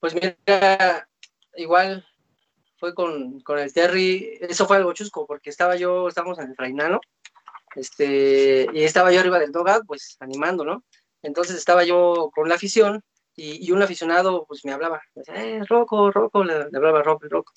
[0.00, 1.08] Pues mira,
[1.56, 2.06] igual
[2.78, 7.00] fue con, el Terry, eso fue algo chusco, porque estaba yo, estábamos en el Frainano,
[7.74, 10.84] este, y estaba yo arriba del dogout, pues animando, ¿no?
[11.22, 13.02] Entonces estaba yo con la afición
[13.38, 17.52] y, un aficionado pues me hablaba, me decía, eh, Rocco, Rocco, le, hablaba Rocco, Rocco.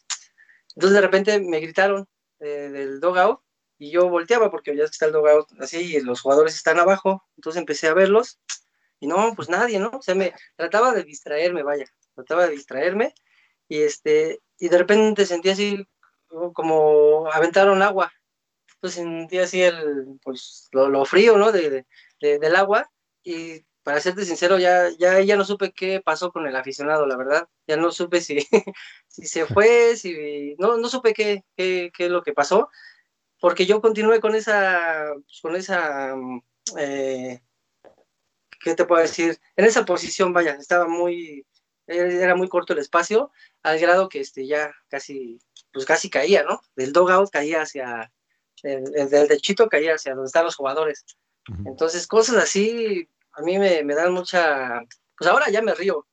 [0.75, 2.07] Entonces de repente me gritaron
[2.39, 3.41] eh, del dogout
[3.79, 7.59] y yo volteaba porque ya está el dogout así y los jugadores están abajo, entonces
[7.59, 8.39] empecé a verlos
[8.99, 9.89] y no, pues nadie, ¿no?
[9.89, 13.15] O sea, me trataba de distraerme, vaya, trataba de distraerme
[13.67, 15.83] y este, y de repente sentí así
[16.53, 18.13] como aventaron agua,
[18.75, 21.51] entonces sentí así el, pues, lo, frío, ¿no?
[21.51, 21.85] De,
[22.19, 22.89] de, del agua
[23.23, 27.17] y para serte sincero, ya, ya, ya no supe qué pasó con el aficionado, la
[27.17, 27.47] verdad.
[27.67, 28.39] Ya no supe si,
[29.07, 32.69] si se fue, si no, no supe qué, qué, qué, es lo que pasó,
[33.39, 36.15] porque yo continué con esa, pues, con esa,
[36.77, 37.41] eh,
[38.59, 39.39] ¿qué te puedo decir?
[39.55, 41.45] En esa posición, vaya, estaba muy,
[41.87, 43.31] era muy corto el espacio,
[43.63, 45.39] al grado que este, ya casi,
[45.73, 46.61] pues casi caía, ¿no?
[46.75, 48.11] Del dogout caía hacia,
[48.63, 51.05] el, del techito caía hacia donde están los jugadores.
[51.65, 54.81] Entonces, cosas así, a mí me, me, dan mucha,
[55.17, 56.07] pues ahora ya me río,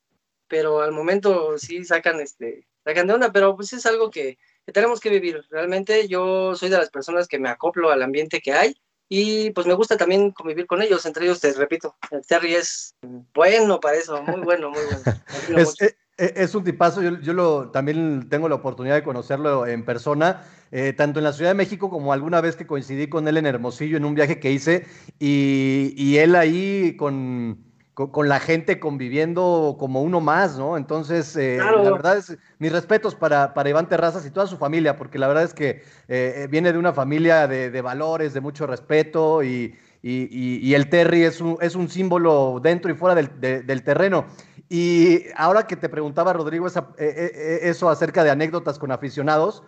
[0.48, 4.38] pero al momento sí sacan, este, sacan de onda, pero pues es algo que,
[4.72, 5.44] tenemos que vivir.
[5.50, 8.74] Realmente yo soy de las personas que me acoplo al ambiente que hay
[9.08, 12.94] y pues me gusta también convivir con ellos, entre ellos te repito, el Terry es
[13.32, 15.18] bueno para eso, muy bueno, muy bueno.
[15.56, 19.66] es, eh, eh, es, un tipazo, yo, yo, lo, también tengo la oportunidad de conocerlo
[19.66, 23.26] en persona, eh, tanto en la Ciudad de México como alguna vez que coincidí con
[23.26, 24.86] él en Hermosillo en un viaje que hice
[25.18, 27.58] y, y él ahí con,
[27.94, 30.76] con, la gente conviviendo como uno más, ¿no?
[30.76, 34.96] Entonces, eh, la verdad es, mis respetos para, para, Iván Terrazas y toda su familia,
[34.96, 38.66] porque la verdad es que eh, viene de una familia de, de, valores, de mucho
[38.66, 43.40] respeto y, y, y el Terry es un, es un, símbolo dentro y fuera del,
[43.40, 44.26] del terreno.
[44.68, 49.64] Y ahora que te preguntaba, Rodrigo, esa, eso acerca de anécdotas con aficionados,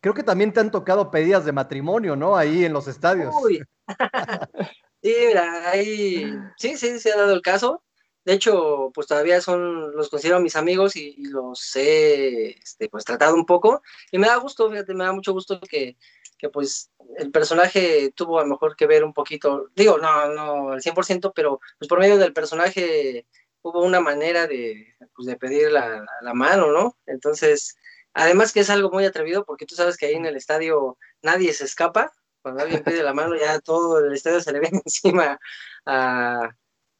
[0.00, 2.36] Creo que también te han tocado pedidas de matrimonio, ¿no?
[2.36, 3.34] Ahí en los estadios.
[3.42, 3.62] Uy.
[5.02, 7.82] sí, mira, ahí sí, sí, se ha dado el caso.
[8.24, 13.34] De hecho, pues todavía son, los considero mis amigos y, los he este, pues, tratado
[13.34, 13.82] un poco.
[14.10, 15.96] Y me da gusto, fíjate, me da mucho gusto que,
[16.38, 20.72] que pues el personaje tuvo a lo mejor que ver un poquito, digo, no, no
[20.72, 23.26] al 100%, pero pues por medio del personaje
[23.62, 26.96] hubo una manera de, pues, de pedir la, la, mano, ¿no?
[27.06, 27.76] Entonces,
[28.14, 31.52] además que es algo muy atrevido porque tú sabes que ahí en el estadio nadie
[31.52, 35.38] se escapa, cuando alguien pide la mano ya todo el estadio se le viene encima
[35.86, 36.50] a,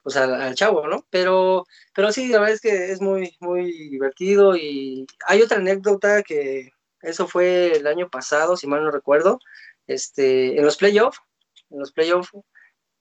[0.03, 1.07] pues al, chavo, ¿no?
[1.11, 4.57] Pero, pero sí, la verdad es que es muy, muy divertido.
[4.57, 6.71] Y hay otra anécdota que
[7.03, 9.39] eso fue el año pasado, si mal no recuerdo,
[9.87, 11.21] este, en los playoffs,
[11.71, 12.31] en los playoffs,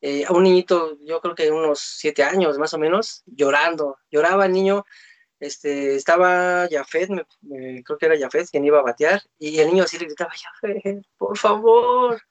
[0.02, 4.54] eh, un niñito, yo creo que unos siete años más o menos, llorando, lloraba el
[4.54, 4.86] niño,
[5.40, 7.10] este, estaba Jafet,
[7.84, 11.06] creo que era Jafet quien iba a batear, y el niño así le gritaba, Jafet,
[11.18, 12.22] por favor,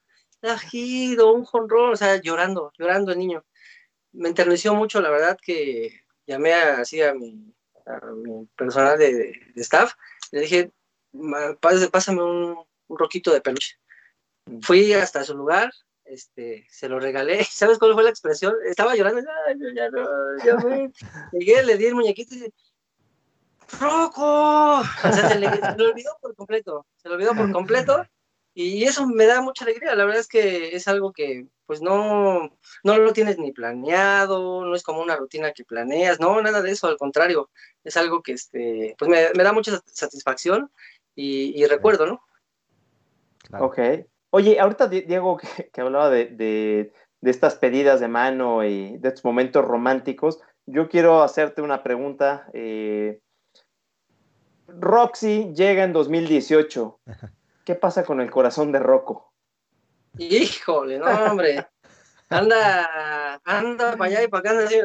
[0.40, 3.44] Tajido, un jonrón, o sea, llorando, llorando el niño.
[4.12, 7.52] Me enterneció mucho, la verdad, que llamé así a mi,
[8.56, 9.94] personal de, staff,
[10.30, 10.72] le dije,
[11.90, 12.56] pásame un,
[12.88, 13.78] roquito de peluche.
[14.62, 15.72] Fui hasta su lugar,
[16.04, 17.44] este, se lo regalé.
[17.50, 18.54] ¿Sabes cuál fue la expresión?
[18.66, 19.20] Estaba llorando,
[19.74, 20.06] ya no,
[20.44, 20.56] ya
[21.32, 22.52] Llegué, le di el muñequito y
[23.80, 24.80] ¡Roco!
[24.80, 28.06] O sea, se le, olvidó por completo, se lo olvidó por completo.
[28.54, 29.94] Y eso me da mucha alegría.
[29.94, 32.50] La verdad es que es algo que, pues, no,
[32.82, 36.72] no lo tienes ni planeado, no es como una rutina que planeas, no, nada de
[36.72, 37.50] eso, al contrario.
[37.84, 40.72] Es algo que, este, pues, me, me da mucha satisfacción
[41.20, 42.22] y, recuerdo, ¿no?
[43.58, 43.78] Ok.
[44.30, 45.38] Oye, ahorita Diego
[45.72, 46.92] que, hablaba de,
[47.22, 52.48] estas pedidas de mano y de estos momentos románticos, yo quiero hacerte una pregunta.
[52.52, 53.20] Eh,
[54.68, 57.00] Roxy llega en 2018.
[57.64, 59.32] ¿Qué pasa con el corazón de Rocco?
[60.18, 61.66] Híjole, no, hombre.
[62.28, 64.80] Anda, anda para allá y para acá, anda así,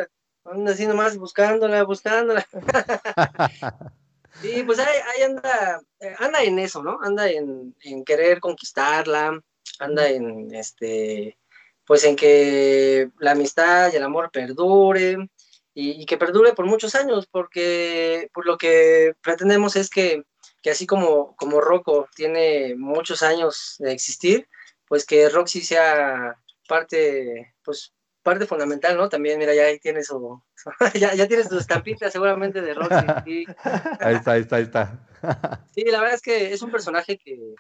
[0.45, 2.45] anda así nomás buscándola, buscándola.
[4.41, 6.99] Sí, pues ahí, anda, eh, anda en eso, ¿no?
[7.01, 9.39] Anda en, querer conquistarla,
[9.79, 11.37] anda en este,
[11.85, 15.29] pues en que la amistad y el amor perdure
[15.73, 20.23] y, que perdure por muchos años, porque por lo que pretendemos es que,
[20.61, 24.47] que así como, como Rocco tiene muchos años de existir,
[24.87, 29.09] pues que Roxy sea parte, pues parte fundamental, ¿no?
[29.09, 30.41] También, mira, ya ahí tiene su,
[30.95, 33.45] ya, ya tienes tu estampita seguramente de Roxy.
[33.99, 35.07] Ahí está, ahí está, ahí está.
[35.75, 37.55] sí, la verdad es que es un personaje que,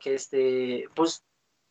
[0.00, 1.24] que este, pues,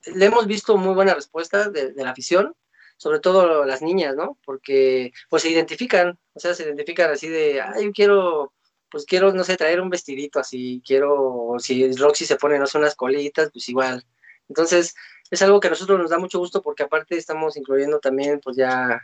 [0.06, 2.56] le hemos visto muy buena respuesta de, la afición,
[2.98, 4.38] sobre todo las niñas, ¿no?
[4.46, 8.54] Porque, pues, se identifican, o sea, se identifican así de, ay, yo quiero,
[8.92, 12.78] pues, quiero, no sé, traer un vestidito así, quiero, si Roxy se pone, no sé,
[12.78, 14.04] unas colitas, pues igual.
[14.50, 14.96] Entonces,
[15.30, 18.56] es algo que a nosotros nos da mucho gusto porque aparte estamos incluyendo también pues
[18.56, 19.02] ya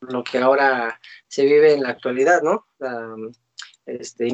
[0.00, 2.66] lo que ahora se vive en la actualidad, ¿no?
[3.86, 4.28] este,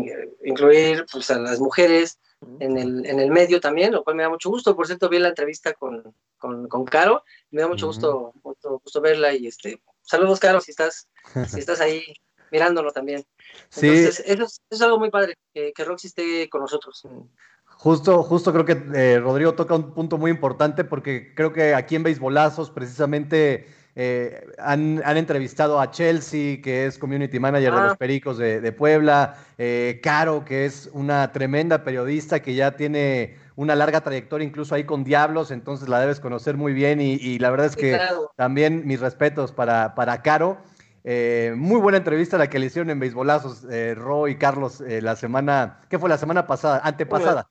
[0.44, 2.20] incluir pues a las mujeres
[2.58, 4.74] en el, en el medio también, lo cual me da mucho gusto.
[4.74, 9.32] Por cierto, vi la entrevista con, con, con Caro, me da mucho gusto, gusto verla
[9.32, 11.08] y este, saludos Caro si estás,
[11.48, 12.02] si estás ahí
[12.50, 13.24] mirándolo también.
[13.76, 17.06] Entonces, eso, es, algo muy padre, que, que Roxy esté con nosotros.
[17.64, 21.96] Justo, justo creo que eh, Rodrigo toca un punto muy importante porque creo que aquí
[21.96, 23.66] en Beisbolazos precisamente
[24.02, 27.96] eh, han, entrevistado a Chelsea, que es Community Manager de los ah.
[27.96, 34.00] Pericos de, Puebla, eh, Caro, que es una tremenda periodista que ya tiene una larga
[34.00, 37.76] trayectoria incluso ahí con Diablos, entonces la debes conocer muy bien y, la verdad es
[37.76, 38.00] que
[38.36, 40.56] también mis respetos para, para Caro.
[41.04, 45.98] muy buena entrevista la que le hicieron en Beisbolazos, Ro y Carlos, la semana, ¿qué
[45.98, 46.80] fue la semana pasada?
[46.82, 47.50] Antepasada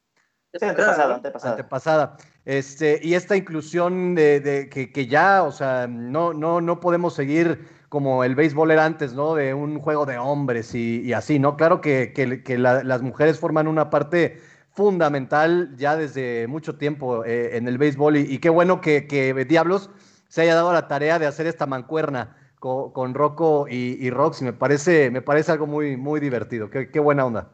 [0.53, 1.51] antepasada, antepasada.
[1.51, 2.17] Antepasada.
[2.45, 8.23] Este, y esta inclusión de, que, ya, o sea, no, no, no podemos seguir como
[8.23, 9.35] el béisbol era antes, ¿no?
[9.35, 11.57] De un juego de hombres y, así, ¿no?
[11.57, 12.13] Claro que,
[12.57, 14.39] las mujeres forman una parte
[14.71, 19.89] fundamental ya desde mucho tiempo eh, en el béisbol y, qué bueno que, Diablos
[20.27, 24.45] se haya dado la tarea de hacer esta mancuerna con, Rocco y, y, Roxy.
[24.45, 26.69] Me parece, me parece algo muy, muy divertido.
[26.69, 27.51] Qué buena onda.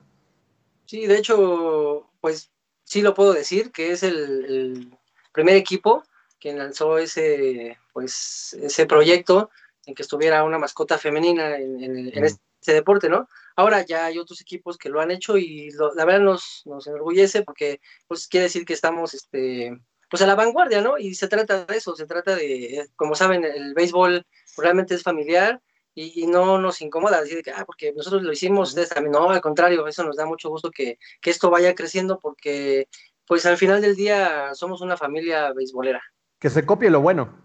[0.86, 2.55] Sí, de hecho, pues
[2.86, 4.97] sí lo puedo decir, que es el,
[5.33, 6.03] primer equipo
[6.39, 9.49] que lanzó ese, pues, ese proyecto
[9.86, 13.27] en que estuviera una mascota femenina en, este deporte, ¿no?
[13.57, 17.43] Ahora ya hay otros equipos que lo han hecho y la verdad nos, nos enorgullece
[17.43, 19.77] porque pues quiere decir que estamos este,
[20.09, 20.97] pues a la vanguardia, ¿no?
[20.97, 24.25] Y se trata de eso, se trata de, como saben, el béisbol
[24.57, 25.61] realmente es familiar
[25.95, 29.41] y, no nos incomoda decir que, ah, porque nosotros lo hicimos, ustedes también, no, al
[29.41, 32.89] contrario, eso nos da mucho gusto que, que esto vaya creciendo porque,
[33.25, 36.03] pues al final del día somos una familia beisbolera.
[36.37, 37.41] Que se copie lo bueno.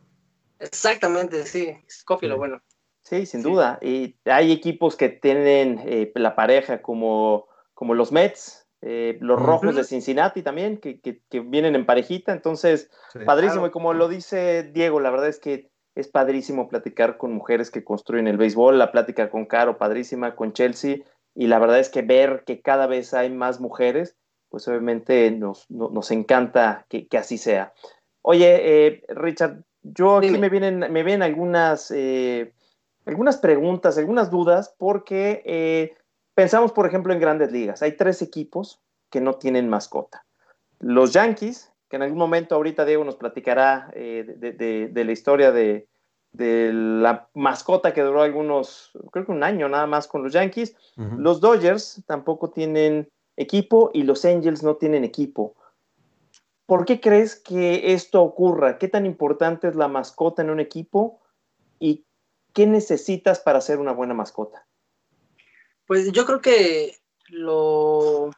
[0.58, 2.60] Exactamente, sí, copie lo bueno.
[3.02, 3.78] Sí, sin duda.
[3.80, 9.74] Y hay equipos que tienen eh, la pareja como, como los Mets, eh, los Rojos
[9.74, 12.32] de Cincinnati también, que, que, vienen en parejita.
[12.32, 12.90] Entonces,
[13.24, 13.66] padrísimo.
[13.66, 17.84] Y como lo dice Diego, la verdad es que es padrísimo platicar con mujeres que
[17.84, 18.78] construyen el béisbol.
[18.78, 20.98] La plática con Caro, padrísima, con Chelsea.
[21.34, 24.16] Y la verdad es que ver que cada vez hay más mujeres,
[24.48, 27.72] pues obviamente nos, nos encanta que, que, así sea.
[28.22, 32.52] Oye, eh, Richard, yo aquí me vienen, me vienen algunas, eh,
[33.06, 35.94] algunas preguntas, algunas dudas, porque eh,
[36.34, 37.82] pensamos, por ejemplo, en grandes ligas.
[37.82, 38.80] Hay tres equipos
[39.10, 40.24] que no tienen mascota.
[40.78, 45.88] Los Yankees, que en algún momento ahorita Diego nos platicará de, la historia de,
[46.32, 50.76] la mascota que duró algunos, creo que un año nada más con los Yankees.
[51.18, 55.56] Los Dodgers tampoco tienen equipo y los Angels no tienen equipo.
[56.66, 58.78] ¿Por qué crees que esto ocurra?
[58.78, 61.20] ¿Qué tan importante es la mascota en un equipo?
[61.80, 62.04] ¿Y
[62.52, 64.64] qué necesitas para ser una buena mascota?
[65.86, 66.94] Pues yo creo que
[67.30, 68.30] lo,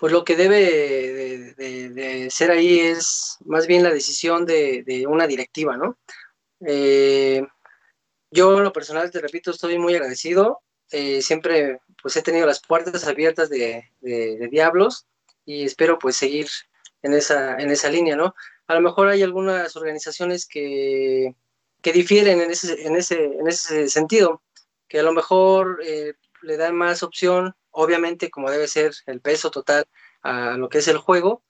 [0.00, 5.76] pues lo que debe de, ser ahí es más bien la decisión de, una directiva,
[5.76, 5.98] ¿no?
[6.66, 7.46] Eh,
[8.30, 10.62] yo en lo personal, te repito, estoy muy agradecido.
[10.90, 15.06] Eh, siempre pues he tenido las puertas abiertas de, de, Diablos
[15.44, 16.48] y espero pues seguir
[17.02, 18.34] en esa, en esa línea, ¿no?
[18.68, 21.34] A lo mejor hay algunas organizaciones que,
[21.82, 24.42] que difieren en ese, en, ese, en ese sentido,
[24.88, 29.50] que a lo mejor eh, le dan más opción, obviamente como debe ser el peso
[29.50, 29.84] total
[30.22, 31.42] a lo que es el juego,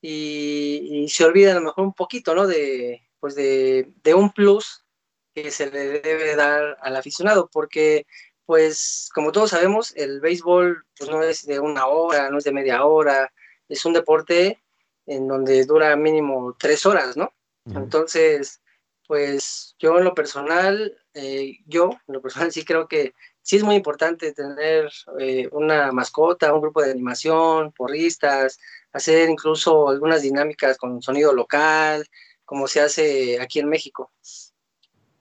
[0.00, 2.46] y, se olvida a lo mejor un poquito, ¿no?
[2.46, 4.84] De, pues de, de un plus
[5.34, 8.06] que se le debe dar al aficionado, porque
[8.46, 12.52] pues como todos sabemos, el béisbol pues, no es de una hora, no es de
[12.52, 13.32] media hora,
[13.68, 14.62] es un deporte
[15.06, 17.32] en donde dura mínimo tres horas, ¿no?
[17.66, 18.62] Entonces,
[19.08, 23.12] pues yo en lo personal, eh, yo en lo personal sí creo que
[23.46, 24.90] sí es muy importante tener
[25.20, 28.58] eh, una mascota, un grupo de animación, porristas,
[28.92, 32.04] hacer incluso algunas dinámicas con sonido local,
[32.44, 34.10] como se hace aquí en México.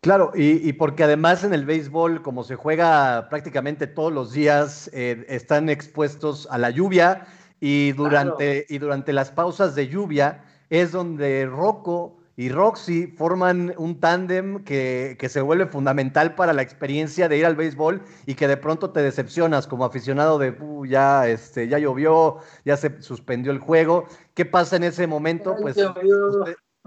[0.01, 5.23] Claro, y, porque además en el béisbol, como se juega prácticamente todos los días, eh,
[5.27, 7.27] están expuestos a la lluvia
[7.59, 13.99] y durante, y durante las pausas de lluvia es donde Rocco y Roxy forman un
[13.99, 18.57] tándem que, se vuelve fundamental para la experiencia de ir al béisbol y que de
[18.57, 23.59] pronto te decepcionas como aficionado de uh, ya, este, ya llovió, ya se suspendió el
[23.59, 24.05] juego.
[24.33, 25.55] ¿Qué pasa en ese momento?
[25.61, 25.77] Pues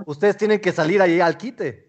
[0.04, 1.88] ustedes tienen que salir ahí al quite.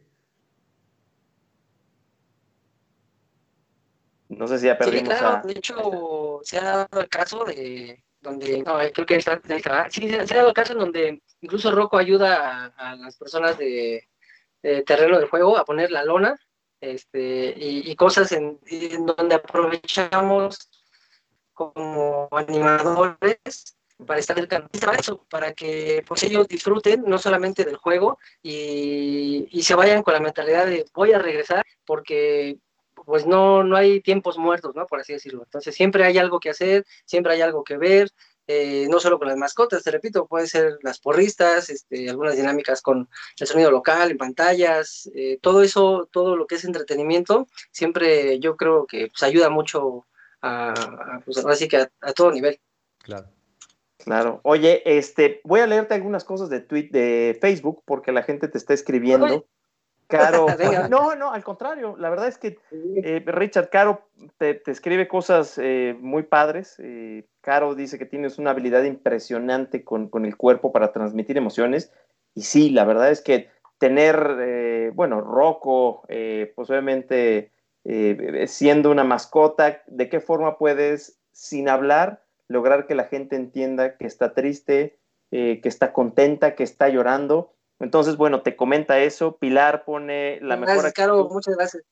[4.30, 5.00] No sé si ya perdimos.
[5.00, 9.42] Sí, claro, de hecho, se ha dado el caso de donde, no, creo que está,
[9.90, 14.08] sí, se ha dado el caso en donde incluso Rocco ayuda a, las personas de,
[14.86, 16.38] terreno de juego a poner la lona
[16.82, 18.60] este, y, cosas en,
[19.06, 20.70] donde aprovechamos
[21.54, 24.38] como animadores para estar
[24.98, 30.14] eso, para que pues ellos disfruten no solamente del juego y, y se vayan con
[30.14, 32.58] la mentalidad de voy a regresar porque
[33.10, 34.86] pues no, no hay tiempos muertos, ¿no?
[34.86, 35.42] Por así decirlo.
[35.44, 38.12] Entonces siempre hay algo que hacer, siempre hay algo que ver,
[38.46, 42.84] eh, no solo con las mascotas, te repito, puede ser las porristas, este, algunas dinámicas
[42.84, 48.40] con el sonido local, en pantallas, eh, todo eso, todo lo que es entretenimiento, siempre
[48.40, 50.06] yo creo que pues, ayuda mucho
[50.44, 52.60] a, pues, así que a, todo nivel.
[53.00, 53.28] Claro.
[53.98, 54.40] Claro.
[54.44, 58.60] Oye, este, voy a leerte algunas cosas de tweet de Facebook porque la gente te
[58.60, 59.48] está escribiendo.
[60.10, 60.48] Caro,
[60.90, 65.96] no, no, al contrario, la verdad es que eh, Richard Caro te, escribe cosas eh,
[66.00, 66.78] muy padres.
[66.80, 71.94] Eh, Caro dice que tienes una habilidad impresionante con, el cuerpo para transmitir emociones.
[72.34, 77.52] Y sí, la verdad es que tener, bueno, Rocco, pues obviamente
[78.48, 84.06] siendo una mascota, ¿de qué forma puedes, sin hablar, lograr que la gente entienda que
[84.06, 85.00] está triste,
[85.30, 87.54] que está contenta, que está llorando?
[87.80, 89.38] Entonces, bueno, te comenta eso.
[89.38, 90.76] Pilar pone la mejor.
[90.76, 91.84] Gracias, Caro, muchas gracias.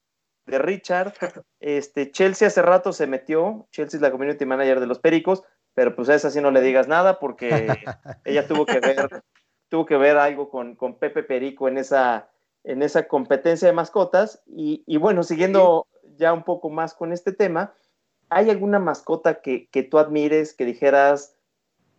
[0.46, 1.14] De Richard.
[1.60, 3.68] Este, Chelsea hace rato se metió.
[3.72, 6.62] Chelsea es la community manager de los Pericos, pero pues a esa sí no le
[6.62, 7.50] digas nada porque
[8.26, 9.24] ella tuvo que ver,
[9.70, 12.30] tuvo que ver algo con, con Pepe Perico en esa,
[12.64, 14.44] en esa competencia de mascotas.
[14.46, 17.74] Y, y bueno, siguiendo ya un poco más con este tema,
[18.30, 21.36] ¿hay alguna mascota que, que tú admires, que dijeras,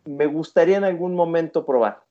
[0.04, 2.04] me gustaría en algún momento probar?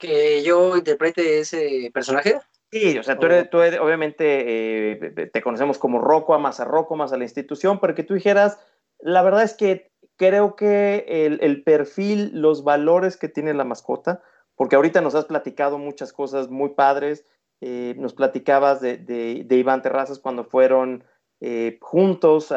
[0.00, 2.40] Que yo interprete ese personaje?
[2.72, 6.94] Sí, o sea, tú, eres, tú obviamente eh, te conocemos como Rocco, amas a Rocco,
[6.94, 8.58] amas a la institución, pero que tú dijeras,
[9.00, 11.04] la verdad es que creo que
[11.40, 14.22] el, perfil, los valores que tiene la mascota,
[14.54, 17.24] porque ahorita nos has platicado muchas cosas muy padres,
[17.60, 21.04] eh, nos platicabas de, de, Iván Terrazas cuando fueron
[21.40, 22.52] eh, juntos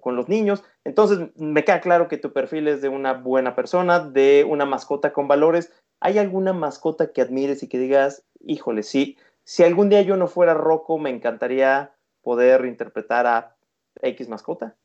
[0.00, 0.64] con los niños.
[0.84, 5.12] Entonces, me queda claro que tu perfil es de una buena persona, de una mascota
[5.12, 5.70] con valores.
[6.00, 10.26] ¿Hay alguna mascota que admires y que digas, híjole, sí, si algún día yo no
[10.26, 13.56] fuera Rocco, me encantaría poder interpretar a
[14.02, 14.76] X mascota?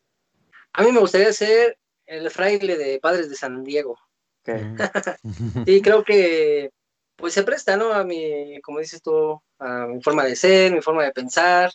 [0.73, 3.97] A mí me gustaría ser el fraile de Padres de San Diego.
[4.45, 4.77] Mm.
[5.65, 6.71] sí, creo que
[7.15, 7.91] pues se presta, ¿no?
[7.91, 11.71] A mi, como dices tú, a mi forma de ser, mi forma de pensar.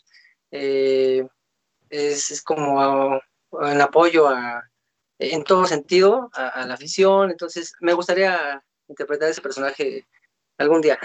[0.50, 1.26] Eh,
[1.90, 3.20] es, como
[3.60, 4.62] en apoyo a,
[5.18, 7.30] en todo sentido a, la afición.
[7.30, 10.06] Entonces, me gustaría interpretar ese personaje
[10.58, 10.98] algún día.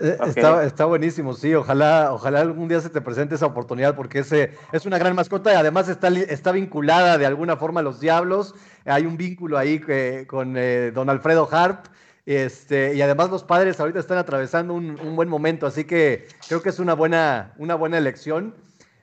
[0.00, 0.18] Eh,
[0.66, 1.54] está, buenísimo, sí.
[1.54, 5.52] Ojalá, ojalá algún día se te presente esa oportunidad porque ese es una gran mascota
[5.52, 8.54] y además está, está vinculada de alguna forma a los diablos.
[8.84, 11.86] Hay un vínculo ahí eh, con eh, don Alfredo Harp.
[12.26, 16.70] Este, y además los padres ahorita están atravesando un, buen momento, así que creo que
[16.70, 18.56] es una buena, una buena elección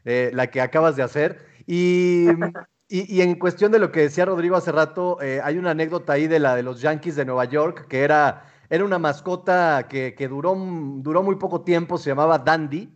[0.03, 1.39] la que acabas de hacer.
[1.65, 2.27] Y,
[3.01, 6.39] y, en cuestión de lo que decía Rodrigo hace rato, hay una anécdota ahí de
[6.39, 11.21] la de los Yankees de Nueva York, que era era una mascota que, duró, duró
[11.21, 12.91] muy poco tiempo, se llamaba Dandy.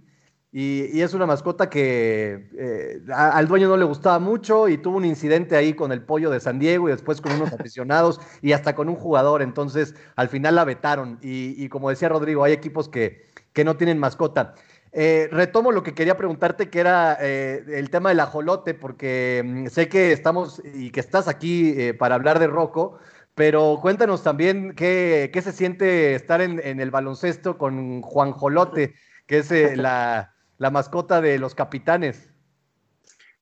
[0.51, 5.05] Y, es una mascota que eh, al dueño no le gustaba mucho y tuvo un
[5.05, 8.73] incidente ahí con el pollo de San Diego y después con unos aficionados y hasta
[8.73, 9.43] con un jugador.
[9.43, 11.19] Entonces, al final la vetaron.
[11.21, 14.55] Y, como decía Rodrigo, hay equipos que, que no tienen mascota.
[14.91, 19.67] Eh, retomo lo que quería preguntarte, que era eh, el tema del ajolote, porque mm,
[19.67, 22.99] sé que estamos y que estás aquí para hablar de Rocco,
[23.37, 28.95] pero cuéntanos también qué, se siente estar en, el baloncesto con Juan Jolote,
[29.27, 32.31] que es eh, la, mascota de los capitanes.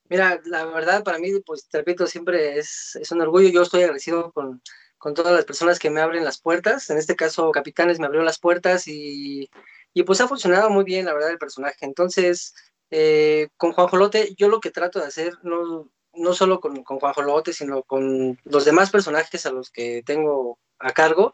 [0.09, 3.47] Mira, la verdad para mí, pues te repito, siempre es, un orgullo.
[3.47, 4.61] Yo estoy agradecido con,
[5.15, 6.89] todas las personas que me abren las puertas.
[6.89, 9.49] En este caso, Capitanes me abrió las puertas y,
[10.03, 11.85] pues ha funcionado muy bien, la verdad, el personaje.
[11.85, 12.53] Entonces,
[12.91, 16.99] eh, con Juan Jolote, yo lo que trato de hacer, no, no solo con, con
[16.99, 21.33] Juan Jolote, sino con los demás personajes a los que tengo a cargo,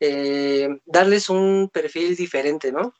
[0.00, 2.94] eh, darles un perfil diferente, ¿no?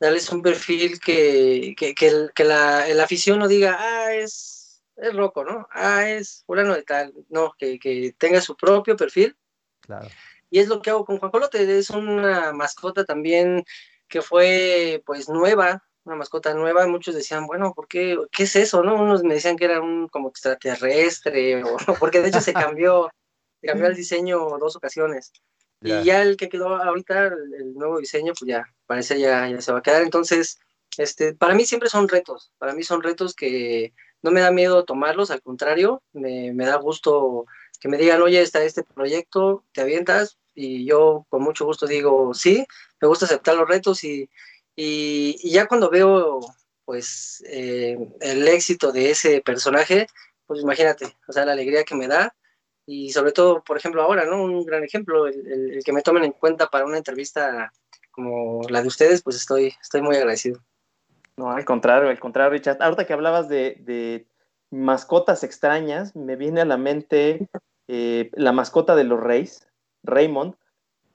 [0.00, 5.66] Darles un perfil que, que, que, la, afición no diga, ah, es, es loco, ¿no?
[5.72, 7.14] Ah, es fulano de tal.
[7.28, 9.36] No, que, que tenga su propio perfil.
[9.80, 10.08] Claro.
[10.50, 11.78] Y es lo que hago con Juan Jolote.
[11.78, 13.64] Es una mascota también
[14.08, 18.16] que fue, pues, nueva una mascota nueva, muchos decían, bueno, ¿por qué?
[18.32, 18.82] ¿Qué es eso?
[18.82, 19.00] ¿No?
[19.00, 23.10] Unos me decían que era un como extraterrestre, o, porque de hecho se cambió,
[23.62, 25.32] cambió el diseño dos ocasiones.
[25.80, 29.70] Y ya el que quedó ahorita, el, nuevo diseño, pues ya, parece ya, ya se
[29.70, 30.02] va a quedar.
[30.02, 30.58] Entonces,
[30.96, 34.84] este, para mí siempre son retos, para mí son retos que no me da miedo
[34.84, 37.46] tomarlos, al contrario, me, me da gusto
[37.80, 42.34] que me digan, oye, está este proyecto, te avientas, y yo con mucho gusto digo,
[42.34, 42.66] sí,
[43.00, 44.28] me gusta aceptar los retos y,
[44.74, 46.40] y, ya cuando veo,
[46.84, 50.08] pues, eh, el éxito de ese personaje,
[50.46, 52.34] pues imagínate, o sea, la alegría que me da.
[52.86, 54.42] Y sobre todo, por ejemplo, ahora, ¿no?
[54.42, 57.72] Un gran ejemplo, el, que me tomen en cuenta para una entrevista
[58.10, 60.60] como la de ustedes, pues estoy, estoy muy agradecido.
[61.36, 62.78] No, al contrario, al contrario, Richard.
[62.80, 64.26] Ahorita que hablabas de,
[64.70, 67.48] mascotas extrañas, me viene a la mente
[67.86, 69.67] eh, la mascota de los Reyes,
[70.02, 70.54] Raymond,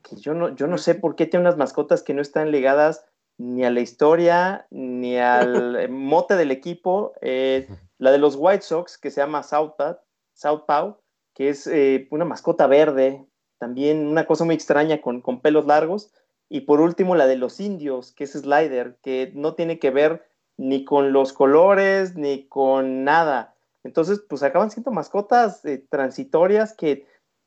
[0.02, 3.04] que yo no, yo no sé por qué tiene unas mascotas que no están ligadas
[3.36, 7.14] ni a la historia, ni al mote del equipo.
[7.20, 7.68] Eh,
[7.98, 10.98] la de los White Sox, que se llama Southpaw,
[11.34, 13.24] que es eh, una mascota verde,
[13.58, 16.12] también una cosa muy extraña con, con, pelos largos.
[16.48, 20.28] Y por último, la de los indios, que es Slider, que no tiene que ver
[20.56, 23.54] ni con los colores, ni con nada.
[23.82, 27.06] Entonces, pues acaban siendo mascotas eh, transitorias que,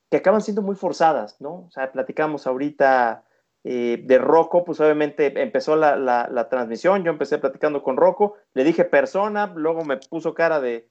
[0.10, 1.66] que, acaban siendo muy forzadas, ¿no?
[1.68, 3.24] O sea, platicamos ahorita
[3.64, 8.86] eh, de Rocco, pues obviamente empezó la, transmisión, yo empecé platicando con Rocco, le dije
[8.86, 10.90] persona, luego me puso cara de,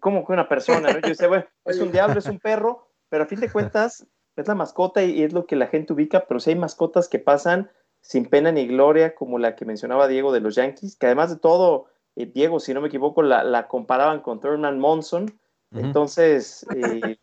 [0.00, 0.92] ¿cómo que una persona?
[0.92, 4.06] Yo decía, bueno, es un diablo, es un perro, pero a fin de cuentas
[4.36, 7.18] es la mascota y, es lo que la gente ubica, pero si hay mascotas que
[7.18, 11.30] pasan sin pena ni gloria, como la que mencionaba Diego de los Yankees, que además
[11.30, 11.86] de todo,
[12.16, 15.26] eh, Diego, si no me equivoco, la, comparaban con Thurman Monson,
[15.74, 17.16] entonces, eh,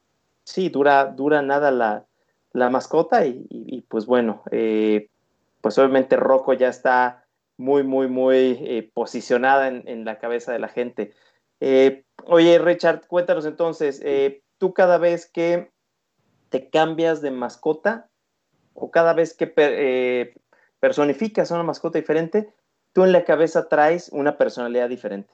[0.50, 2.08] sí, dura, dura nada la,
[2.54, 5.10] la mascota y, pues bueno, eh,
[5.62, 7.26] pues obviamente Rocco ya está
[7.58, 11.14] muy, muy, muy eh, posicionada en, la cabeza de la gente.
[11.60, 14.02] Eh, oye, Richard, cuéntanos entonces,
[14.58, 15.72] tú cada vez que
[16.50, 18.10] te cambias de mascota
[18.74, 20.34] o cada vez que
[20.80, 22.54] personificas a una mascota diferente,
[22.94, 25.34] tú en la cabeza traes una personalidad diferente.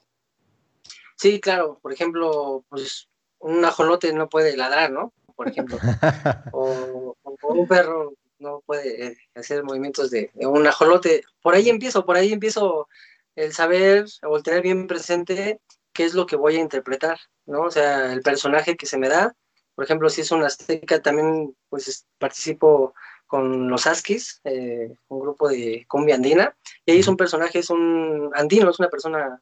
[1.16, 1.80] Sí, claro.
[1.82, 3.08] Por ejemplo, pues
[3.46, 5.14] un ajolote no puede ladrar, ¿no?
[5.36, 5.78] por ejemplo.
[6.52, 11.24] o, un perro no puede hacer movimientos de, un ajolote.
[11.42, 12.88] Por ahí empiezo, por ahí empiezo
[13.36, 15.60] el saber o el tener bien presente
[15.94, 17.62] qué es lo que voy a interpretar, ¿no?
[17.64, 19.36] O sea, el personaje que se me da.
[19.76, 22.94] Por ejemplo, si es un azteca, también pues participo
[23.28, 27.70] con los Askis, eh, un grupo de cumbia andina, y ahí es un personaje, es
[27.70, 29.42] un andino, es una persona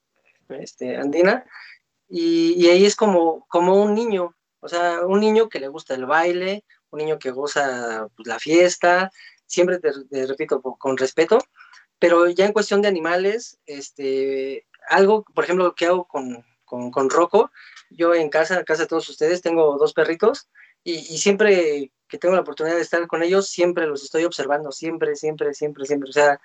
[0.49, 1.45] este, andina,
[2.10, 6.06] y, ahí es como, como un niño, o sea, un niño que le gusta el
[6.06, 9.10] baile, un niño que goza pues, la fiesta,
[9.45, 9.91] siempre te,
[10.28, 11.39] repito, con respeto,
[11.99, 17.10] pero ya en cuestión de animales, este, algo, por ejemplo, que hago con, con, con
[17.10, 17.51] Rocco,
[17.89, 20.49] yo en casa, en casa de todos ustedes, tengo dos perritos,
[20.84, 24.72] y, y siempre que tengo la oportunidad de estar con ellos, siempre los estoy observando,
[24.72, 26.10] siempre, siempre, siempre, siempre.
[26.12, 26.39] O sea,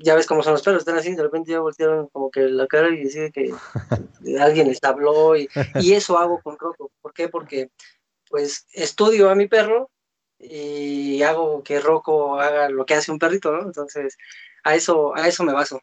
[0.00, 2.66] ya ves cómo son los perros, están así, de repente ya voltearon como que la
[2.66, 3.52] cara y deciden que
[4.40, 6.90] alguien les habló y, y, eso hago con Rocco.
[7.00, 7.28] ¿Por qué?
[7.28, 7.70] Porque
[8.30, 9.90] pues estudio a mi perro
[10.38, 13.62] y hago que Rocco haga lo que hace un perrito, ¿no?
[13.62, 14.16] Entonces,
[14.62, 15.80] a eso, a eso me baso.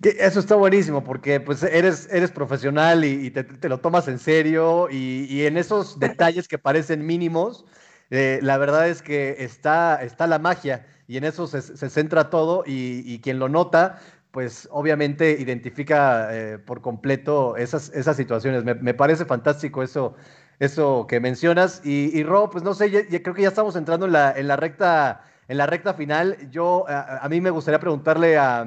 [0.00, 4.88] Eso está buenísimo porque pues eres, eres profesional y, te, te, lo tomas en serio
[4.90, 7.64] y, y en esos detalles que parecen mínimos,
[8.10, 12.64] eh, la verdad es que está, está la magia y en eso se, centra todo
[12.66, 14.00] y, quien lo nota,
[14.30, 18.64] pues obviamente identifica eh, por completo esas, esas situaciones.
[18.64, 20.14] Me, parece fantástico eso,
[20.58, 21.80] eso que mencionas.
[21.84, 22.90] Y, y Ro, pues no sé,
[23.22, 26.50] creo que ya estamos entrando en la, en la, recta, en la recta final.
[26.50, 28.66] Yo, a, mí me gustaría preguntarle a,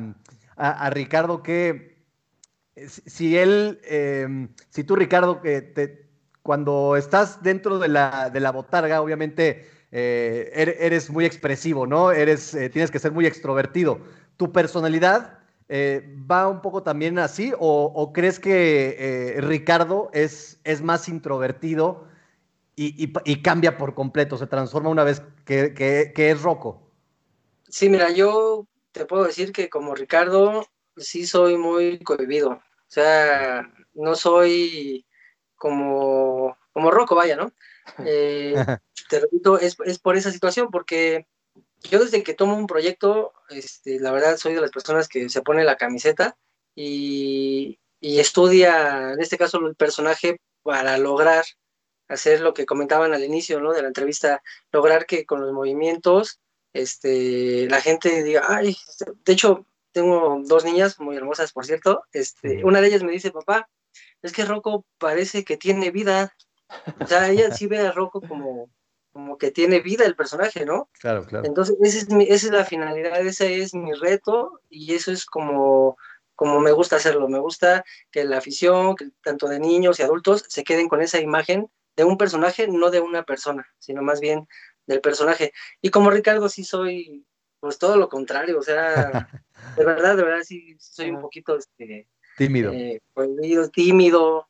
[0.56, 1.92] a, Ricardo que
[2.88, 6.11] si él, eh, si tú Ricardo, que te,
[6.44, 12.12] cuando estás dentro de la, de la botarga, obviamente eh, eres muy expresivo, ¿no?
[12.12, 14.00] Eres, eh, tienes que ser muy extrovertido.
[14.38, 21.08] ¿Tu personalidad eh, va un poco también así o, crees que Ricardo es, es más
[21.10, 22.08] introvertido
[22.76, 26.90] y, cambia por completo, se transforma una vez que, es Rocco?
[27.70, 30.66] Sí, mira, yo te puedo decir que como Ricardo
[30.98, 32.52] sí soy muy cohibido.
[32.52, 35.06] O sea, no soy
[35.62, 37.54] como, como Rocco, vaya, ¿no?
[38.06, 38.56] Eh,
[39.10, 41.28] te repito, es, por esa situación, porque
[41.82, 45.42] yo desde que tomo un proyecto, este, la verdad soy de las personas que se
[45.42, 46.38] pone la camiseta
[46.76, 51.44] y, estudia, en este caso, el personaje para lograr
[52.08, 53.74] hacer lo que comentaban al inicio ¿no?
[53.74, 54.42] de la entrevista,
[54.72, 56.40] lograr que con los movimientos
[56.74, 58.78] este, la gente diga, ay,
[59.26, 63.32] de hecho, tengo dos niñas muy hermosas, por cierto, este, una de ellas me dice,
[63.32, 63.70] papá,
[64.22, 66.36] es que Rocco parece que tiene vida.
[67.00, 68.70] O sea, ella sí ve a Rocco como,
[69.12, 70.90] como que tiene vida el personaje, ¿no?
[71.00, 71.46] Claro, claro.
[71.46, 75.26] Entonces, esa es, mi, esa es la finalidad, ese es mi reto y eso es
[75.26, 75.98] como,
[76.36, 77.28] como me gusta hacerlo.
[77.28, 81.20] Me gusta que la afición, que tanto de niños y adultos, se queden con esa
[81.20, 84.48] imagen de un personaje, no de una persona, sino más bien
[84.88, 85.52] del personaje.
[85.82, 87.26] Y como Ricardo sí soy,
[87.60, 89.28] pues todo lo contrario, o sea,
[89.78, 92.08] de verdad, de verdad sí soy un poquito, este,
[92.38, 92.72] Tímido.
[92.72, 93.02] Eh,
[93.74, 94.48] tímido,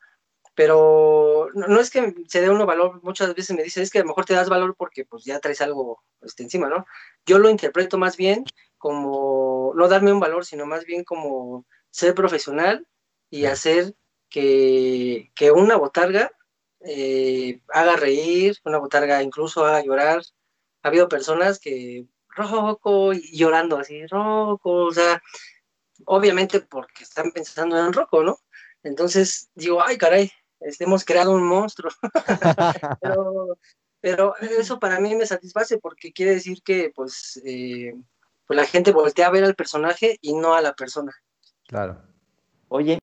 [0.56, 4.02] pero no, es que se dé uno valor, muchas veces me dicen, es que a
[4.02, 6.86] lo mejor te das valor porque pues ya traes algo este, encima, ¿no?
[7.26, 8.44] Yo lo interpreto más bien
[8.78, 12.88] como, no darme un valor, sino más bien como ser profesional
[13.30, 13.96] y hacer
[14.30, 16.32] que, una botarga
[16.82, 20.22] eh, haga reír, una botarga incluso haga llorar.
[20.84, 25.22] Ha habido personas que, rojo, y llorando así, rojo, o sea,
[26.06, 28.40] obviamente porque están pensando en Rocco, ¿no?
[28.84, 31.92] Entonces digo, ay, caray, este, hemos creado un monstruo.
[34.02, 37.94] pero, eso para mí me satisface porque quiere decir que pues, eh,
[38.48, 41.14] pues la gente voltea a ver al personaje y no a la persona.
[41.68, 42.02] Claro.
[42.68, 43.00] Oye,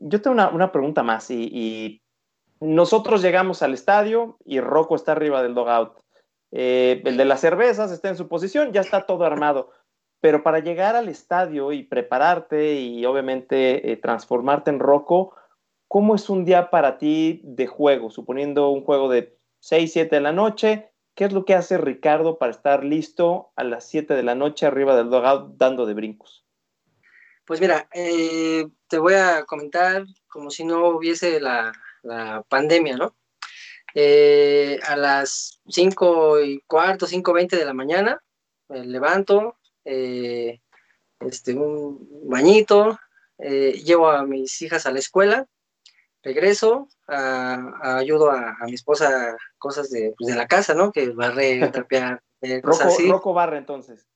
[0.00, 2.00] yo tengo una, pregunta más y,
[2.58, 5.92] nosotros llegamos al estadio y Rocco está arriba del dogout.
[6.52, 9.72] Eh, el de las cervezas está en su posición, ya está todo armado.
[10.20, 15.34] Pero para llegar al estadio y prepararte y obviamente eh, transformarte en Rocco,
[15.88, 18.10] ¿cómo es un día para ti de juego?
[18.10, 22.38] Suponiendo un juego de 6, 7 de la noche, ¿qué es lo que hace Ricardo
[22.38, 26.46] para estar listo a las 7 de la noche arriba del dogout dando de brincos?
[27.44, 31.72] Pues mira, eh, te voy a comentar como si no hubiese la,
[32.48, 33.16] pandemia, ¿no?
[33.94, 38.22] Eh, a las 5 y cuarto, 5.20 de la mañana,
[38.68, 39.56] me levanto,
[39.86, 40.60] eh,
[41.20, 42.98] este, un bañito,
[43.38, 45.46] eh, llevo a mis hijas a la escuela,
[46.22, 50.90] regreso, ayudo a, mi esposa cosas de, pues, de, la casa, ¿no?
[50.90, 53.08] Que barre, trapear, eh, cosas así.
[53.08, 54.06] Roco barre entonces.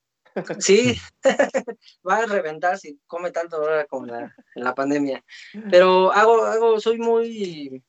[0.59, 0.99] Sí,
[2.07, 5.23] va a reventar si come tanto ahora como la, en la pandemia.
[5.69, 7.81] Pero hago, hago, soy muy,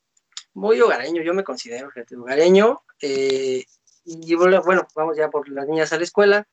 [0.55, 2.81] muy hogareño, yo me considero hogareño.
[3.01, 4.63] y bueno,
[4.95, 6.47] vamos ya por las niñas a la escuela,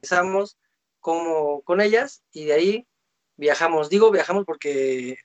[0.00, 0.58] regresamos
[0.98, 2.88] como con ellas y de ahí
[3.36, 3.88] viajamos.
[3.88, 5.18] Digo viajamos porque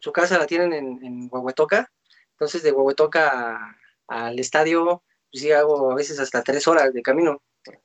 [0.00, 1.90] su casa la tienen en, en Huehuetoca,
[2.32, 7.42] entonces de Huehuetoca al estadio, pues sí hago a veces hasta tres horas de camino.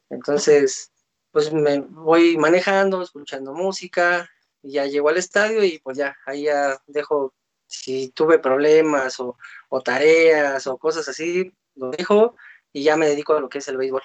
[0.10, 0.92] Entonces,
[1.32, 4.30] pues me voy manejando, escuchando música,
[4.62, 7.34] y ya llego al estadio y pues ya, ahí ya dejo,
[7.68, 9.36] si tuve problemas o
[9.84, 12.36] tareas o cosas así, lo dejo
[12.72, 14.02] y ya me dedico a lo que es el béisbol.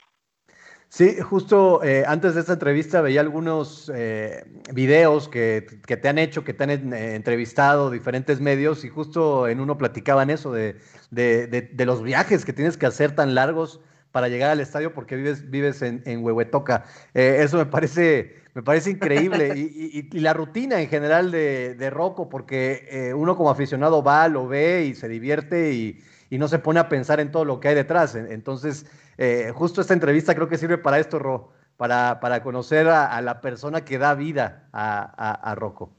[0.92, 6.18] Sí, justo eh, antes de esta entrevista veía algunos eh, videos que, que, te han
[6.18, 10.80] hecho, que te han eh, entrevistado diferentes medios y justo en uno platicaban eso de,
[11.12, 13.80] de, de, de, los viajes que tienes que hacer tan largos
[14.10, 16.84] para llegar al estadio porque vives, vives en, en Huehuetoca.
[17.14, 21.76] Eh, eso me parece, me parece increíble y, y, y, la rutina en general de,
[21.76, 26.48] de Rocco porque uno como aficionado va, lo ve y se divierte y, y no
[26.48, 28.14] se pone a pensar en todo lo que hay detrás.
[28.14, 28.86] Entonces,
[29.22, 33.42] eh, justo esta entrevista creo que sirve para esto, Ro, para, para conocer a, la
[33.42, 35.92] persona que da vida a, a, a Rocco.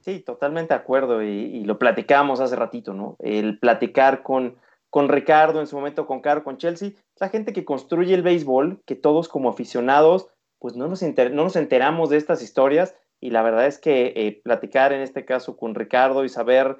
[0.00, 3.16] Sí, totalmente de acuerdo y, lo platicábamos hace ratito, ¿no?
[3.20, 4.56] El platicar con,
[4.90, 8.82] con Ricardo, en su momento con Caro, con Chelsea, la gente que construye el béisbol,
[8.84, 10.28] que todos como aficionados,
[10.58, 14.12] pues no nos, enter no nos enteramos de estas historias y la verdad es que
[14.14, 16.76] eh, platicar en este caso con Ricardo y saber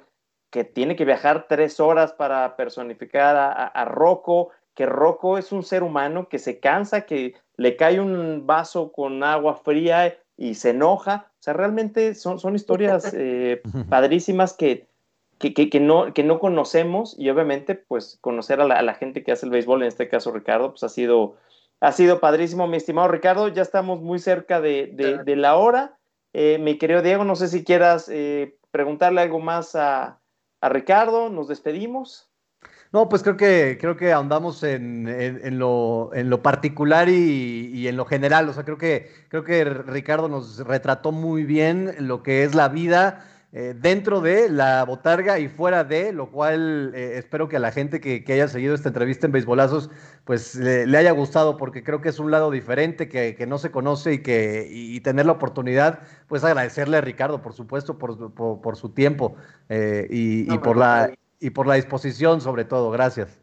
[0.51, 5.51] que tiene que viajar tres horas para personificar a, a, a Rocco, que Rocco es
[5.51, 10.55] un ser humano que se cansa, que le cae un vaso con agua fría y
[10.55, 11.31] se enoja.
[11.39, 14.87] O sea, realmente son, son historias eh, padrísimas que,
[15.39, 18.95] que, que, que, no, que no conocemos y obviamente pues conocer a la, a la,
[18.95, 21.35] gente que hace el béisbol, en este caso Ricardo, pues ha sido,
[21.79, 23.47] ha sido padrísimo, mi estimado Ricardo.
[23.47, 25.97] Ya estamos muy cerca de, de, de la hora.
[26.33, 30.19] Eh, mi querido Diego, no sé si quieras eh, preguntarle algo más a,
[30.59, 32.29] a Ricardo, nos despedimos.
[32.91, 37.71] No, pues creo que, creo que ahondamos en, en, en, lo, en lo, particular y,
[37.73, 38.47] y, en lo general.
[38.47, 42.69] O sea, creo que, creo que Ricardo nos retrató muy bien lo que es la
[42.69, 43.25] vida
[43.57, 47.71] eh, dentro de la botarga y fuera de, lo cual eh, espero que a la
[47.71, 49.89] gente que, que, haya seguido esta entrevista en Beisbolazos,
[50.25, 53.57] pues le, le, haya gustado, porque creo que es un lado diferente que, que no
[53.57, 58.33] se conoce y que y tener la oportunidad, pues agradecerle a Ricardo, por supuesto, por,
[58.33, 59.37] por, por su tiempo
[59.69, 61.13] eh, y, no, y por la
[61.45, 62.89] y por la disposición sobre todo.
[62.89, 63.39] Gracias.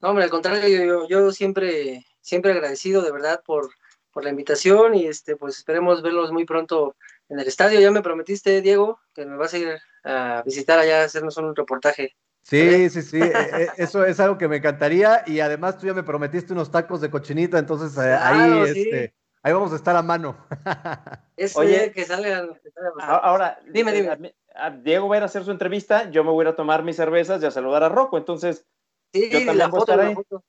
[0.00, 3.70] No, hombre, al contrario, yo, yo siempre, siempre agradecido de verdad por,
[4.12, 6.94] por la invitación y este, pues esperemos verlos muy pronto
[7.28, 7.80] en el estadio.
[7.80, 11.56] Ya me prometiste, Diego, que me vas a ir a visitar allá, a hacernos un
[11.56, 12.14] reportaje.
[12.42, 15.92] Sí, sí, sí, e, e, eso es algo que me encantaría y además tú ya
[15.92, 18.80] me prometiste unos tacos de cochinita, entonces eh, claro, ahí, sí.
[18.82, 20.46] este, ahí vamos a estar a mano.
[21.36, 22.54] Es Oye, que salgan.
[22.62, 24.34] Que salgan ahora, dime, dime.
[24.82, 26.82] Diego va a ir a hacer su entrevista, yo me voy a ir a tomar
[26.82, 28.66] mis cervezas y a saludar a Rocco, entonces
[29.12, 30.44] sí, yo también la foto, la foto.